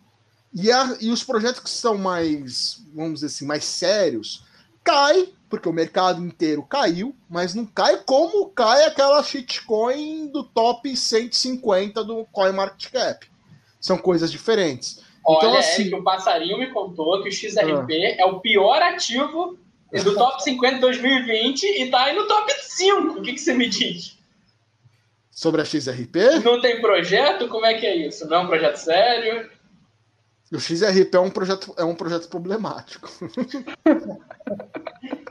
E, 0.54 0.72
a, 0.72 0.98
e 1.02 1.12
os 1.12 1.24
projetos 1.24 1.60
que 1.60 1.70
são 1.70 1.98
mais, 1.98 2.82
vamos 2.94 3.16
dizer 3.16 3.28
assim, 3.28 3.46
mais 3.46 3.66
sérios, 3.66 4.46
cai, 4.84 5.34
porque 5.50 5.68
o 5.68 5.74
mercado 5.74 6.24
inteiro 6.24 6.64
caiu, 6.64 7.16
mas 7.30 7.54
não 7.54 7.66
cai 7.66 7.98
como 8.06 8.50
cai 8.50 8.86
aquela 8.86 9.22
shitcoin 9.24 10.28
do 10.28 10.44
top 10.44 10.96
150 10.96 12.04
do 12.04 12.26
CoinMarketCap. 12.26 13.30
São 13.86 14.00
coisas 14.00 14.32
diferentes. 14.32 15.00
Olha, 15.24 15.38
então, 15.38 15.58
assim, 15.58 15.94
é 15.94 15.96
o 15.96 16.04
passarinho 16.04 16.58
me 16.58 16.72
contou 16.72 17.22
que 17.22 17.30
o 17.30 17.32
XRP 17.32 17.94
ah. 17.94 18.16
é 18.18 18.26
o 18.26 18.40
pior 18.40 18.82
ativo 18.82 19.60
do 19.94 20.16
top 20.16 20.44
50 20.44 20.76
de 20.76 20.82
2020 20.82 21.64
e 21.64 21.92
tá 21.92 22.06
aí 22.06 22.16
no 22.16 22.28
top 22.28 22.52
5. 22.52 23.20
O 23.20 23.22
que, 23.22 23.34
que 23.34 23.38
você 23.38 23.54
me 23.54 23.70
diz? 23.70 24.18
Sobre 25.30 25.62
a 25.62 25.66
XRP? 25.66 26.40
Não 26.44 26.60
tem 26.60 26.82
projeto? 26.82 27.48
Como 27.48 27.64
é 27.64 27.76
que 27.76 27.86
é 27.86 28.08
isso? 28.08 28.28
Não 28.28 28.38
é 28.38 28.40
um 28.40 28.48
projeto 28.48 28.78
sério? 28.78 29.52
O 30.52 30.60
XRP 30.60 31.16
é 31.16 31.20
um 31.20 31.30
projeto, 31.30 31.76
é 31.78 31.84
um 31.84 31.94
projeto 31.94 32.28
problemático. 32.28 33.08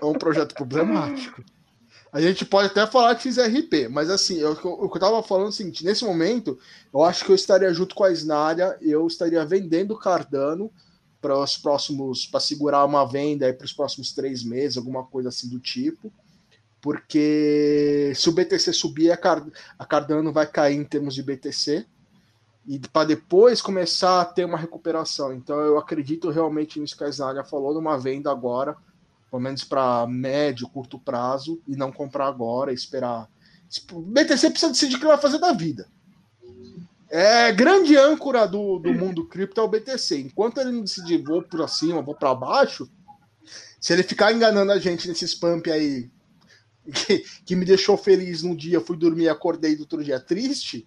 é 0.01 0.05
um 0.05 0.13
projeto 0.13 0.55
problemático. 0.55 1.43
A 2.15 2.21
gente 2.21 2.45
pode 2.45 2.69
até 2.69 2.87
falar 2.87 3.15
de 3.15 3.23
XRP, 3.23 3.89
mas 3.91 4.09
assim, 4.09 4.37
eu, 4.37 4.53
o 4.53 4.89
que 4.89 4.97
eu 4.97 5.01
tava 5.01 5.21
falando 5.21 5.47
é 5.47 5.49
o 5.49 5.53
seguinte: 5.53 5.85
nesse 5.85 6.05
momento, 6.05 6.57
eu 6.93 7.03
acho 7.03 7.25
que 7.25 7.33
eu 7.33 7.35
estaria 7.35 7.75
junto 7.75 7.93
com 7.93 8.05
a 8.05 8.13
Snaria, 8.13 8.79
eu 8.81 9.05
estaria 9.05 9.45
vendendo 9.45 9.99
Cardano 9.99 10.71
para 11.21 11.37
os 11.37 11.57
próximos, 11.57 12.25
para 12.25 12.39
segurar 12.39 12.85
uma 12.85 13.05
venda 13.05 13.53
para 13.53 13.65
os 13.65 13.73
próximos 13.73 14.13
três 14.13 14.45
meses, 14.45 14.77
alguma 14.77 15.05
coisa 15.05 15.31
assim 15.31 15.49
do 15.49 15.59
tipo. 15.59 16.13
Porque 16.81 18.13
se 18.15 18.29
o 18.29 18.33
BTC 18.33 18.73
subir, 18.73 19.11
a, 19.11 19.17
Card, 19.17 19.51
a 19.77 19.85
Cardano 19.85 20.33
vai 20.33 20.47
cair 20.47 20.77
em 20.77 20.85
termos 20.85 21.17
de 21.17 21.23
BTC 21.23 21.85
e 22.65 22.79
para 22.79 23.09
depois 23.09 23.61
começar 23.61 24.21
a 24.21 24.25
ter 24.25 24.45
uma 24.45 24.57
recuperação. 24.57 25.35
Então 25.35 25.59
eu 25.59 25.79
acredito 25.79 26.31
realmente 26.31 26.79
nisso 26.79 26.97
que 26.97 27.03
a 27.03 27.09
Snaria 27.09 27.43
falou, 27.43 27.75
numa 27.75 27.99
venda 27.99 28.31
agora 28.31 28.77
pelo 29.35 29.43
menos 29.43 29.65
para 29.65 30.07
médio, 30.07 30.69
curto 30.69 30.97
prazo, 30.97 31.61
e 31.67 31.75
não 31.75 31.91
comprar 31.91 32.29
agora, 32.29 32.73
esperar. 32.73 33.29
BTC 33.93 34.51
precisa 34.51 34.71
decidir 34.71 34.95
o 34.95 35.01
que 35.01 35.07
vai 35.07 35.19
fazer 35.19 35.41
da 35.41 35.53
vida. 35.53 35.89
É 37.11 37.51
grande 37.51 37.97
âncora 37.97 38.47
do, 38.47 38.79
do 38.79 38.95
mundo 38.95 39.27
cripto 39.27 39.61
é 39.61 39.65
o 39.65 39.69
BTC. 39.69 40.21
Enquanto 40.21 40.59
ele 40.59 40.71
não 40.71 40.83
decidir 40.83 41.21
vou 41.21 41.43
para 41.43 41.67
cima, 41.67 42.01
vou 42.01 42.15
para 42.15 42.33
baixo, 42.33 42.89
se 43.81 43.93
ele 43.93 44.05
ficar 44.05 44.33
enganando 44.33 44.71
a 44.71 44.79
gente 44.79 45.09
nesses 45.09 45.35
pump 45.35 45.69
aí 45.69 46.09
que, 46.95 47.25
que 47.45 47.57
me 47.57 47.65
deixou 47.65 47.97
feliz 47.97 48.41
num 48.45 48.55
dia, 48.55 48.81
fui 48.81 48.97
dormir, 48.97 49.29
acordei 49.29 49.75
do 49.75 49.81
outro 49.81 50.05
dia 50.05 50.21
triste, 50.21 50.87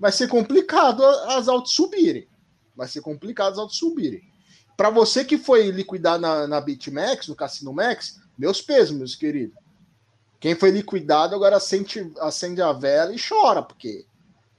vai 0.00 0.12
ser 0.12 0.28
complicado 0.28 1.04
as 1.04 1.46
altas 1.46 1.72
subirem. 1.72 2.26
Vai 2.74 2.88
ser 2.88 3.02
complicado 3.02 3.52
as 3.52 3.58
altas 3.58 3.76
subirem. 3.76 4.31
Para 4.76 4.90
você 4.90 5.24
que 5.24 5.38
foi 5.38 5.70
liquidar 5.70 6.18
na, 6.18 6.46
na 6.46 6.60
BitMEX, 6.60 7.28
no 7.28 7.36
Cassino 7.36 7.72
Max, 7.72 8.20
meus 8.38 8.60
pesos, 8.60 8.96
meus 8.96 9.14
queridos. 9.14 9.56
Quem 10.40 10.54
foi 10.54 10.70
liquidado 10.70 11.34
agora 11.34 11.56
acende, 11.56 12.12
acende 12.18 12.60
a 12.60 12.72
vela 12.72 13.14
e 13.14 13.16
chora, 13.16 13.62
porque 13.62 14.04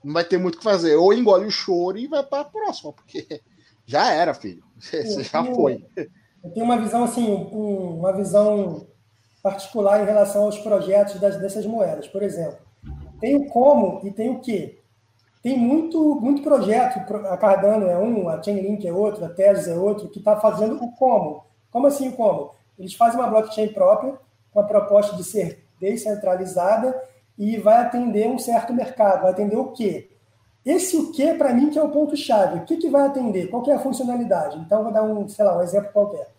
não 0.04 0.14
vai 0.14 0.24
ter 0.24 0.38
muito 0.38 0.56
o 0.56 0.58
que 0.60 0.64
fazer. 0.64 0.96
Ou 0.96 1.14
engole 1.14 1.46
o 1.46 1.52
choro 1.52 1.98
e 1.98 2.08
vai 2.08 2.24
para 2.24 2.42
a 2.42 2.46
próxima, 2.46 2.94
porque 2.94 3.42
já 3.86 4.12
era, 4.12 4.34
filho. 4.34 4.64
Você 4.80 5.24
já 5.24 5.44
foi. 5.44 5.86
Eu 6.44 6.52
tenho 6.52 6.66
uma 6.66 6.80
visão 6.80 7.04
assim, 7.04 7.26
uma 7.52 8.14
visão 8.14 8.88
particular 9.42 10.02
em 10.02 10.06
relação 10.06 10.44
aos 10.44 10.58
projetos 10.60 11.20
das, 11.20 11.38
dessas 11.38 11.66
moedas. 11.66 12.08
Por 12.08 12.24
exemplo, 12.24 12.60
tem 13.20 13.36
o 13.36 13.48
como 13.48 14.06
e 14.06 14.12
tem 14.12 14.30
o 14.30 14.40
que. 14.40 14.82
Tem 15.44 15.58
muito, 15.58 16.16
muito 16.22 16.42
projeto, 16.42 17.00
a 17.28 17.36
Cardano 17.36 17.86
é 17.86 17.98
um, 18.00 18.30
a 18.30 18.42
Chainlink 18.42 18.88
é 18.88 18.94
outro, 18.94 19.26
a 19.26 19.30
Tezos 19.30 19.68
é 19.68 19.76
outro, 19.76 20.08
que 20.08 20.20
está 20.20 20.40
fazendo 20.40 20.82
o 20.82 20.94
como. 20.94 21.44
Como 21.70 21.86
assim 21.86 22.08
o 22.08 22.14
como? 22.14 22.52
Eles 22.80 22.94
fazem 22.94 23.20
uma 23.20 23.28
blockchain 23.28 23.68
própria, 23.74 24.18
com 24.54 24.60
a 24.62 24.64
proposta 24.64 25.18
de 25.18 25.24
ser 25.26 25.66
descentralizada 25.82 26.98
e 27.38 27.58
vai 27.58 27.82
atender 27.82 28.30
um 28.30 28.40
certo 28.40 28.74
mercado. 28.74 29.24
Vai 29.24 29.32
atender 29.32 29.58
o 29.58 29.74
quê? 29.74 30.10
Esse 30.66 30.96
o 30.96 31.12
que, 31.12 31.34
para 31.34 31.54
mim, 31.54 31.70
que 31.70 31.78
é 31.78 31.84
o 31.84 31.90
ponto-chave. 31.90 32.60
O 32.60 32.64
que, 32.64 32.78
que 32.78 32.90
vai 32.90 33.06
atender? 33.06 33.48
Qual 33.48 33.70
é 33.70 33.74
a 33.74 33.80
funcionalidade? 33.80 34.58
Então, 34.60 34.82
vou 34.82 34.94
dar 34.94 35.04
um, 35.04 35.28
sei 35.28 35.44
lá, 35.44 35.58
um 35.58 35.62
exemplo 35.62 35.92
qualquer. 35.92 36.30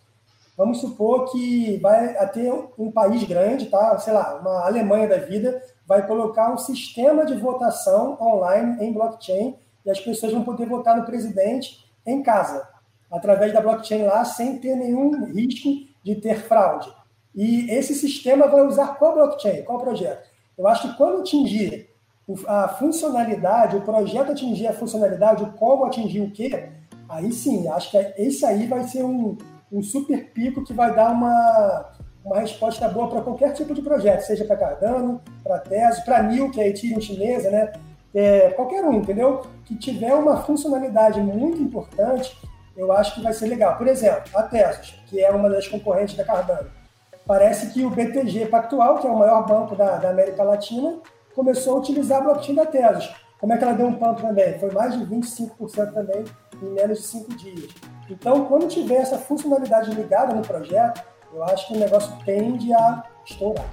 Vamos 0.56 0.80
supor 0.80 1.30
que 1.30 1.76
vai 1.78 2.14
ter 2.28 2.50
um 2.78 2.90
país 2.90 3.22
grande, 3.24 3.66
tá? 3.66 3.98
sei 3.98 4.14
lá, 4.14 4.36
uma 4.36 4.64
Alemanha 4.64 5.08
da 5.08 5.18
vida, 5.18 5.60
vai 5.86 6.06
colocar 6.06 6.52
um 6.52 6.58
sistema 6.58 7.24
de 7.24 7.34
votação 7.34 8.16
online 8.20 8.84
em 8.84 8.92
blockchain 8.92 9.56
e 9.84 9.90
as 9.90 10.00
pessoas 10.00 10.32
vão 10.32 10.42
poder 10.42 10.66
votar 10.66 10.96
no 10.96 11.04
presidente 11.04 11.84
em 12.06 12.22
casa, 12.22 12.66
através 13.10 13.52
da 13.52 13.60
blockchain 13.60 14.04
lá, 14.04 14.24
sem 14.24 14.58
ter 14.58 14.76
nenhum 14.76 15.24
risco 15.26 15.68
de 16.02 16.14
ter 16.16 16.40
fraude. 16.42 16.92
E 17.34 17.70
esse 17.70 17.94
sistema 17.94 18.46
vai 18.46 18.62
usar 18.66 18.96
qual 18.96 19.14
blockchain, 19.14 19.62
qual 19.62 19.78
projeto? 19.78 20.28
Eu 20.56 20.68
acho 20.68 20.88
que 20.88 20.96
quando 20.96 21.20
atingir 21.20 21.90
a 22.46 22.68
funcionalidade, 22.68 23.76
o 23.76 23.82
projeto 23.82 24.32
atingir 24.32 24.66
a 24.66 24.72
funcionalidade, 24.72 25.42
o 25.42 25.52
como 25.52 25.84
atingir 25.84 26.20
o 26.20 26.30
quê, 26.30 26.70
aí 27.08 27.32
sim, 27.32 27.68
acho 27.68 27.90
que 27.90 27.96
esse 28.16 28.46
aí 28.46 28.66
vai 28.66 28.84
ser 28.84 29.04
um, 29.04 29.36
um 29.70 29.82
super 29.82 30.32
pico 30.32 30.64
que 30.64 30.72
vai 30.72 30.94
dar 30.94 31.10
uma, 31.10 31.92
uma 32.24 32.40
resposta 32.40 32.88
boa 32.88 33.08
para 33.08 33.20
qualquer 33.20 33.52
tipo 33.52 33.74
de 33.74 33.82
projeto, 33.82 34.22
seja 34.22 34.44
para 34.44 34.56
Cardano, 34.56 35.20
para 35.42 35.58
Teso, 35.58 36.04
para 36.04 36.22
NIL, 36.22 36.50
que 36.50 36.60
é 36.60 36.64
a 36.64 36.68
Ethereum 36.68 37.00
chinesa, 37.00 37.50
né? 37.50 37.72
É, 38.14 38.50
qualquer 38.50 38.82
um, 38.84 38.94
entendeu? 38.94 39.42
Que 39.64 39.76
tiver 39.76 40.14
uma 40.14 40.38
funcionalidade 40.38 41.20
muito 41.20 41.60
importante, 41.60 42.36
eu 42.76 42.90
acho 42.92 43.14
que 43.14 43.20
vai 43.20 43.32
ser 43.32 43.46
legal. 43.46 43.76
Por 43.76 43.86
exemplo, 43.86 44.30
a 44.34 44.42
Tesos, 44.44 44.98
que 45.06 45.20
é 45.20 45.30
uma 45.30 45.50
das 45.50 45.68
concorrentes 45.68 46.16
da 46.16 46.24
Cardano. 46.24 46.70
Parece 47.26 47.72
que 47.72 47.84
o 47.84 47.90
BTG 47.90 48.46
Pactual, 48.46 48.98
que 48.98 49.06
é 49.06 49.10
o 49.10 49.18
maior 49.18 49.46
banco 49.46 49.76
da, 49.76 49.96
da 49.96 50.10
América 50.10 50.42
Latina, 50.42 50.98
começou 51.34 51.76
a 51.76 51.78
utilizar 51.80 52.20
a 52.20 52.22
blockchain 52.22 52.54
da 52.54 52.64
Tesos. 52.64 53.14
Como 53.38 53.52
é 53.52 53.58
que 53.58 53.64
ela 53.64 53.74
deu 53.74 53.86
um 53.86 53.94
pump 53.94 54.22
também? 54.22 54.58
Foi 54.58 54.70
mais 54.70 54.98
de 54.98 55.04
25% 55.04 55.92
também 55.92 56.24
em 56.62 56.70
menos 56.70 56.98
de 56.98 57.04
5 57.04 57.36
dias. 57.36 57.70
Então, 58.08 58.46
quando 58.46 58.68
tiver 58.68 58.96
essa 58.96 59.18
funcionalidade 59.18 59.90
ligada 59.90 60.34
no 60.34 60.42
projeto, 60.42 61.02
eu 61.34 61.42
acho 61.44 61.66
que 61.66 61.74
o 61.74 61.78
negócio 61.78 62.16
tende 62.24 62.72
a 62.72 63.04
estourar. 63.26 63.68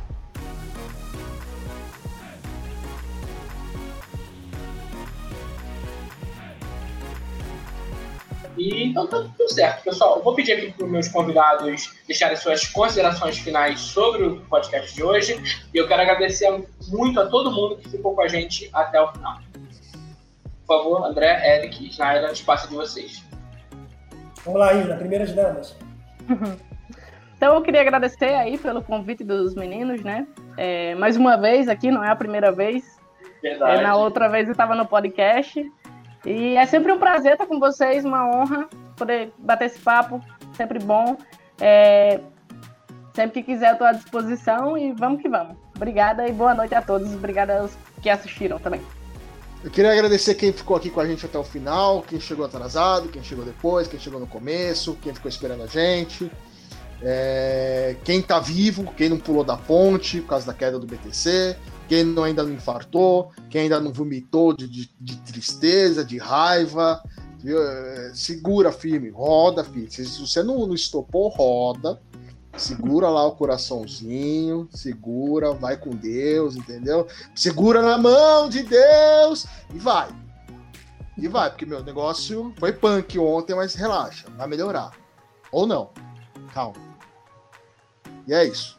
E, 8.58 8.84
então 8.84 9.08
tá 9.08 9.24
tudo 9.38 9.50
certo, 9.50 9.84
pessoal. 9.84 10.18
Eu 10.18 10.24
vou 10.24 10.36
pedir 10.36 10.54
aqui 10.54 10.72
para 10.72 10.86
os 10.86 10.92
meus 10.92 11.08
convidados 11.08 11.94
deixarem 12.06 12.36
suas 12.36 12.68
considerações 12.68 13.38
finais 13.38 13.80
sobre 13.80 14.24
o 14.24 14.42
podcast 14.42 14.94
de 14.94 15.04
hoje. 15.04 15.42
E 15.74 15.78
eu 15.78 15.88
quero 15.88 16.02
agradecer 16.02 16.68
muito 16.90 17.20
a 17.20 17.28
todo 17.28 17.52
mundo 17.52 17.78
que 17.78 17.90
ficou 17.90 18.14
com 18.14 18.22
a 18.22 18.28
gente 18.28 18.70
até 18.74 19.02
o 19.02 19.12
final. 19.14 19.40
Por 20.66 20.78
favor, 20.78 21.06
André, 21.06 21.58
Eric, 21.58 21.90
Snyder, 21.90 22.32
espaço 22.32 22.68
de 22.70 22.76
vocês. 22.76 23.24
Vamos 24.44 24.60
lá, 24.60 24.74
Ina, 24.74 24.96
primeiras 24.96 25.32
damas. 25.34 25.76
Então 27.42 27.56
eu 27.56 27.62
queria 27.64 27.82
agradecer 27.82 28.36
aí 28.36 28.56
pelo 28.56 28.84
convite 28.84 29.24
dos 29.24 29.56
meninos, 29.56 30.04
né? 30.04 30.28
É, 30.56 30.94
mais 30.94 31.18
uma 31.18 31.36
vez 31.38 31.68
aqui, 31.68 31.90
não 31.90 32.04
é 32.04 32.10
a 32.12 32.16
primeira 32.16 32.52
vez. 32.52 33.00
Verdade. 33.42 33.80
É, 33.80 33.82
na 33.82 33.96
outra 33.96 34.30
vez 34.30 34.46
eu 34.46 34.52
estava 34.52 34.76
no 34.76 34.86
podcast. 34.86 35.60
E 36.24 36.56
é 36.56 36.64
sempre 36.68 36.92
um 36.92 37.00
prazer 37.00 37.32
estar 37.32 37.48
com 37.48 37.60
vocês, 37.60 38.06
uma 38.06 38.30
honra 38.30 38.70
poder 38.96 39.34
bater 39.40 39.66
esse 39.66 39.80
papo, 39.80 40.24
sempre 40.54 40.78
bom. 40.78 41.18
É, 41.60 42.20
sempre 43.16 43.42
que 43.42 43.54
quiser 43.54 43.70
eu 43.70 43.74
estou 43.74 43.88
à 43.88 43.94
disposição 43.94 44.78
e 44.78 44.92
vamos 44.92 45.20
que 45.20 45.28
vamos. 45.28 45.58
Obrigada 45.76 46.28
e 46.28 46.32
boa 46.32 46.54
noite 46.54 46.76
a 46.76 46.82
todos. 46.84 47.12
Obrigada 47.12 47.62
aos 47.62 47.76
que 48.04 48.10
assistiram 48.12 48.60
também. 48.60 48.82
Eu 49.64 49.72
queria 49.72 49.92
agradecer 49.92 50.36
quem 50.36 50.54
ficou 50.54 50.78
aqui 50.78 50.92
com 50.92 51.00
a 51.00 51.08
gente 51.08 51.26
até 51.26 51.40
o 51.40 51.44
final, 51.44 52.04
quem 52.04 52.20
chegou 52.20 52.46
atrasado, 52.46 53.10
quem 53.10 53.24
chegou 53.24 53.44
depois, 53.44 53.88
quem 53.88 54.00
chegou 54.00 54.20
no 54.20 54.28
começo, 54.28 54.96
quem 55.02 55.12
ficou 55.12 55.28
esperando 55.28 55.64
a 55.64 55.68
gente. 55.68 56.30
É, 57.04 57.96
quem 58.04 58.22
tá 58.22 58.40
vivo, 58.40 58.92
quem 58.96 59.10
não 59.10 59.18
pulou 59.18 59.44
da 59.44 59.58
ponte 59.58 60.22
por 60.22 60.28
causa 60.28 60.46
da 60.46 60.54
queda 60.54 60.78
do 60.78 60.86
BTC, 60.86 61.58
quem 61.88 62.04
não, 62.04 62.24
ainda 62.24 62.44
não 62.44 62.54
infartou, 62.54 63.32
quem 63.50 63.62
ainda 63.62 63.80
não 63.80 63.92
vomitou 63.92 64.54
de, 64.56 64.68
de, 64.68 64.90
de 65.00 65.18
tristeza, 65.22 66.06
de 66.06 66.18
raiva. 66.18 67.02
Viu? 67.40 67.62
É, 67.62 68.12
segura 68.14 68.72
firme, 68.72 69.10
roda 69.10 69.64
firme. 69.64 69.90
Se 69.90 70.04
você 70.20 70.44
não, 70.44 70.68
não 70.68 70.76
estopou, 70.76 71.28
roda 71.30 72.00
Segura 72.58 73.10
lá 73.10 73.26
o 73.26 73.32
coraçãozinho, 73.32 74.68
segura, 74.72 75.54
vai 75.54 75.78
com 75.78 75.92
Deus, 75.92 76.56
entendeu? 76.56 77.08
Segura 77.34 77.82
na 77.82 77.98
mão 77.98 78.50
de 78.50 78.64
Deus 78.64 79.46
e 79.74 79.80
vai. 79.80 80.10
E 81.18 81.28
vai, 81.28 81.50
porque 81.50 81.66
meu 81.66 81.84
negócio 81.84 82.54
foi 82.60 82.74
punk 82.74 83.18
ontem, 83.18 83.56
mas 83.56 83.74
relaxa, 83.74 84.28
vai 84.38 84.48
melhorar. 84.48 84.92
Ou 85.52 85.66
não. 85.66 85.92
Calma. 86.54 86.91
E 88.28 88.34
é 88.34 88.46
isso. 88.46 88.78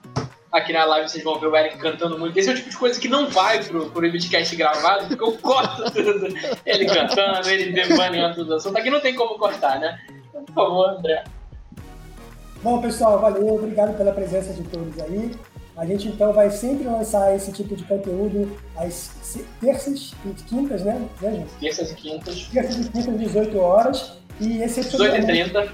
Aqui 0.50 0.72
na 0.72 0.84
live 0.84 1.08
vocês 1.08 1.24
vão 1.24 1.38
ver 1.38 1.46
o 1.46 1.56
Eric 1.56 1.78
cantando 1.78 2.18
muito. 2.18 2.36
Esse 2.38 2.50
é 2.50 2.52
o 2.52 2.56
tipo 2.56 2.68
de 2.68 2.76
coisa 2.76 3.00
que 3.00 3.08
não 3.08 3.30
vai 3.30 3.64
pro, 3.64 3.90
pro 3.90 4.10
podcast 4.10 4.54
gravado, 4.54 5.06
porque 5.08 5.24
eu 5.24 5.32
corto 5.38 5.84
tudo. 5.92 6.28
Ele 6.66 6.86
cantando, 6.86 7.48
ele 7.48 7.72
devaneando 7.72 8.34
tudo 8.34 8.54
assunto. 8.54 8.76
Aqui 8.76 8.90
não 8.90 9.00
tem 9.00 9.14
como 9.14 9.38
cortar, 9.38 9.80
né? 9.80 9.98
Por 10.30 10.54
favor, 10.54 10.90
André. 10.90 11.24
Bom, 12.62 12.80
pessoal, 12.82 13.18
valeu, 13.18 13.54
obrigado 13.54 13.96
pela 13.96 14.12
presença 14.12 14.52
de 14.52 14.62
todos 14.64 15.00
aí. 15.00 15.32
A 15.76 15.86
gente 15.86 16.08
então 16.08 16.32
vai 16.34 16.50
sempre 16.50 16.84
lançar 16.84 17.34
esse 17.34 17.50
tipo 17.50 17.74
de 17.74 17.82
conteúdo 17.84 18.54
às 18.76 19.40
terças 19.58 20.12
e 20.24 20.34
quintas, 20.44 20.84
né? 20.84 21.08
né 21.20 21.32
gente? 21.32 21.52
Terças 21.54 21.90
e 21.92 21.94
quintas. 21.94 22.42
Terças 22.48 22.86
e 22.86 22.90
quintas, 22.90 23.18
18 23.18 23.58
horas. 23.58 24.12
E 24.38 24.62
excepcionalmente. 24.62 25.26
18 25.26 25.58
h 25.58 25.72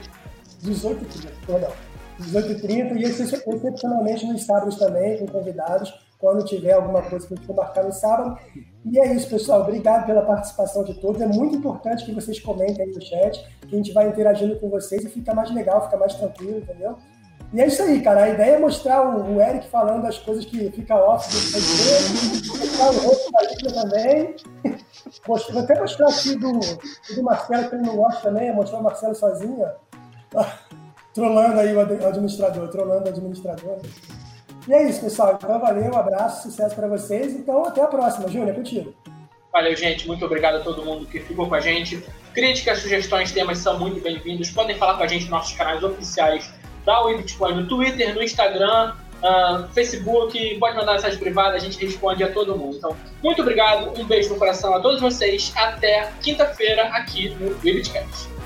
18 0.62 1.04
h 1.04 1.28
perdão. 1.46 1.72
18 2.18 2.50
h 2.50 2.61
30 2.61 2.94
e 2.94 3.04
excepcionalmente 3.04 4.27
nos 4.27 4.44
sábados 4.44 4.77
também, 4.77 5.19
com 5.19 5.27
convidados, 5.27 5.92
quando 6.19 6.44
tiver 6.44 6.73
alguma 6.73 7.02
coisa 7.02 7.27
que 7.27 7.35
a 7.35 7.37
gente 7.37 7.46
for 7.46 7.54
marcar 7.54 7.85
no 7.85 7.92
sábado. 7.92 8.37
E 8.85 8.98
é 8.98 9.14
isso, 9.14 9.29
pessoal. 9.29 9.62
Obrigado 9.62 10.06
pela 10.06 10.23
participação 10.23 10.83
de 10.83 10.94
todos. 10.94 11.21
É 11.21 11.27
muito 11.27 11.56
importante 11.56 12.04
que 12.04 12.12
vocês 12.12 12.40
comentem 12.40 12.85
aí 12.85 12.92
no 12.92 13.00
chat, 13.00 13.46
que 13.60 13.75
a 13.75 13.79
gente 13.79 13.92
vai 13.92 14.08
interagindo 14.08 14.58
com 14.58 14.69
vocês 14.69 15.04
e 15.04 15.08
fica 15.08 15.35
mais 15.35 15.50
legal, 15.52 15.85
fica 15.85 15.96
mais 15.96 16.14
tranquilo, 16.14 16.58
entendeu? 16.58 16.96
E 17.52 17.60
é 17.60 17.66
isso 17.66 17.83
aí, 17.83 18.02
cara. 18.02 18.25
A 18.25 18.29
ideia 18.29 18.56
é 18.56 18.58
mostrar 18.58 19.08
o, 19.08 19.40
Eric 19.40 19.69
falando 19.71 20.06
as 20.06 20.19
coisas 20.19 20.44
que 20.44 20.71
fica 20.71 20.94
off 20.96 21.29
do 21.31 22.58
mostrar 22.58 22.90
o 22.90 23.08
rosto 23.08 23.33
da 23.33 23.42
Lívia 23.42 23.73
também. 23.73 24.37
Vou 25.27 25.62
até 25.62 25.81
mostrar 25.81 26.08
aqui 26.08 26.37
do, 26.37 26.52
do 26.52 27.23
Marcelo, 27.23 27.69
que 27.69 27.75
ele 27.77 27.87
não 27.87 27.96
gosta 27.96 28.21
também, 28.21 28.54
mostrar 28.54 28.81
o 28.81 28.83
Marcelo 28.83 29.14
sozinho, 29.14 29.66
ó. 30.35 30.44
Trolando 31.15 31.59
aí 31.61 31.75
o 31.75 31.81
administrador, 31.81 32.69
trolando 32.69 33.06
o 33.06 33.09
administrador. 33.09 33.79
E 34.67 34.73
é 34.73 34.88
isso, 34.88 35.00
pessoal. 35.00 35.38
Então, 35.42 35.59
valeu, 35.59 35.92
um 35.92 35.96
abraço, 35.96 36.50
sucesso 36.50 36.75
para 36.75 36.87
vocês. 36.87 37.33
Então, 37.33 37.65
até 37.65 37.83
a 37.83 37.87
próxima. 37.87 38.29
Júnior, 38.29 38.50
é 38.50 38.52
contigo. 38.52 38.94
Valeu, 39.52 39.75
gente. 39.75 40.06
Muito 40.06 40.25
obrigado 40.25 40.56
a 40.56 40.61
todo 40.61 40.85
mundo 40.85 41.06
que 41.06 41.21
ficou 41.21 41.48
com 41.48 41.54
a 41.54 41.61
gente. 41.61 42.04
Críticas, 42.35 42.81
sugestões, 42.81 43.33
temas 43.33 43.59
são 43.59 43.79
muito 43.79 44.00
bem-vindos. 44.00 44.50
Podem 44.50 44.77
falar 44.77 44.96
com 44.96 45.02
a 45.02 45.06
gente 45.06 45.23
nos 45.23 45.31
nossos 45.31 45.56
canais 45.56 45.83
oficiais 45.83 46.52
dá 46.88 47.02
o 47.02 47.15
Bitcoin 47.15 47.54
no 47.54 47.67
Twitter, 47.67 48.15
no 48.15 48.23
Instagram, 48.23 48.94
uh, 49.23 49.69
Facebook, 49.75 50.59
pode 50.59 50.75
mandar 50.75 50.94
mensagem 50.94 51.19
privada, 51.19 51.54
a 51.54 51.59
gente 51.59 51.79
responde 51.85 52.25
a 52.25 52.33
todo 52.33 52.56
mundo. 52.56 52.79
Então, 52.79 52.96
muito 53.23 53.42
obrigado, 53.42 54.00
um 54.00 54.04
beijo 54.06 54.31
no 54.31 54.37
coração 54.37 54.75
a 54.75 54.81
todos 54.81 54.98
vocês, 54.98 55.52
até 55.54 56.11
quinta-feira 56.23 56.85
aqui 56.85 57.29
no 57.38 57.50
Webcast. 57.63 58.37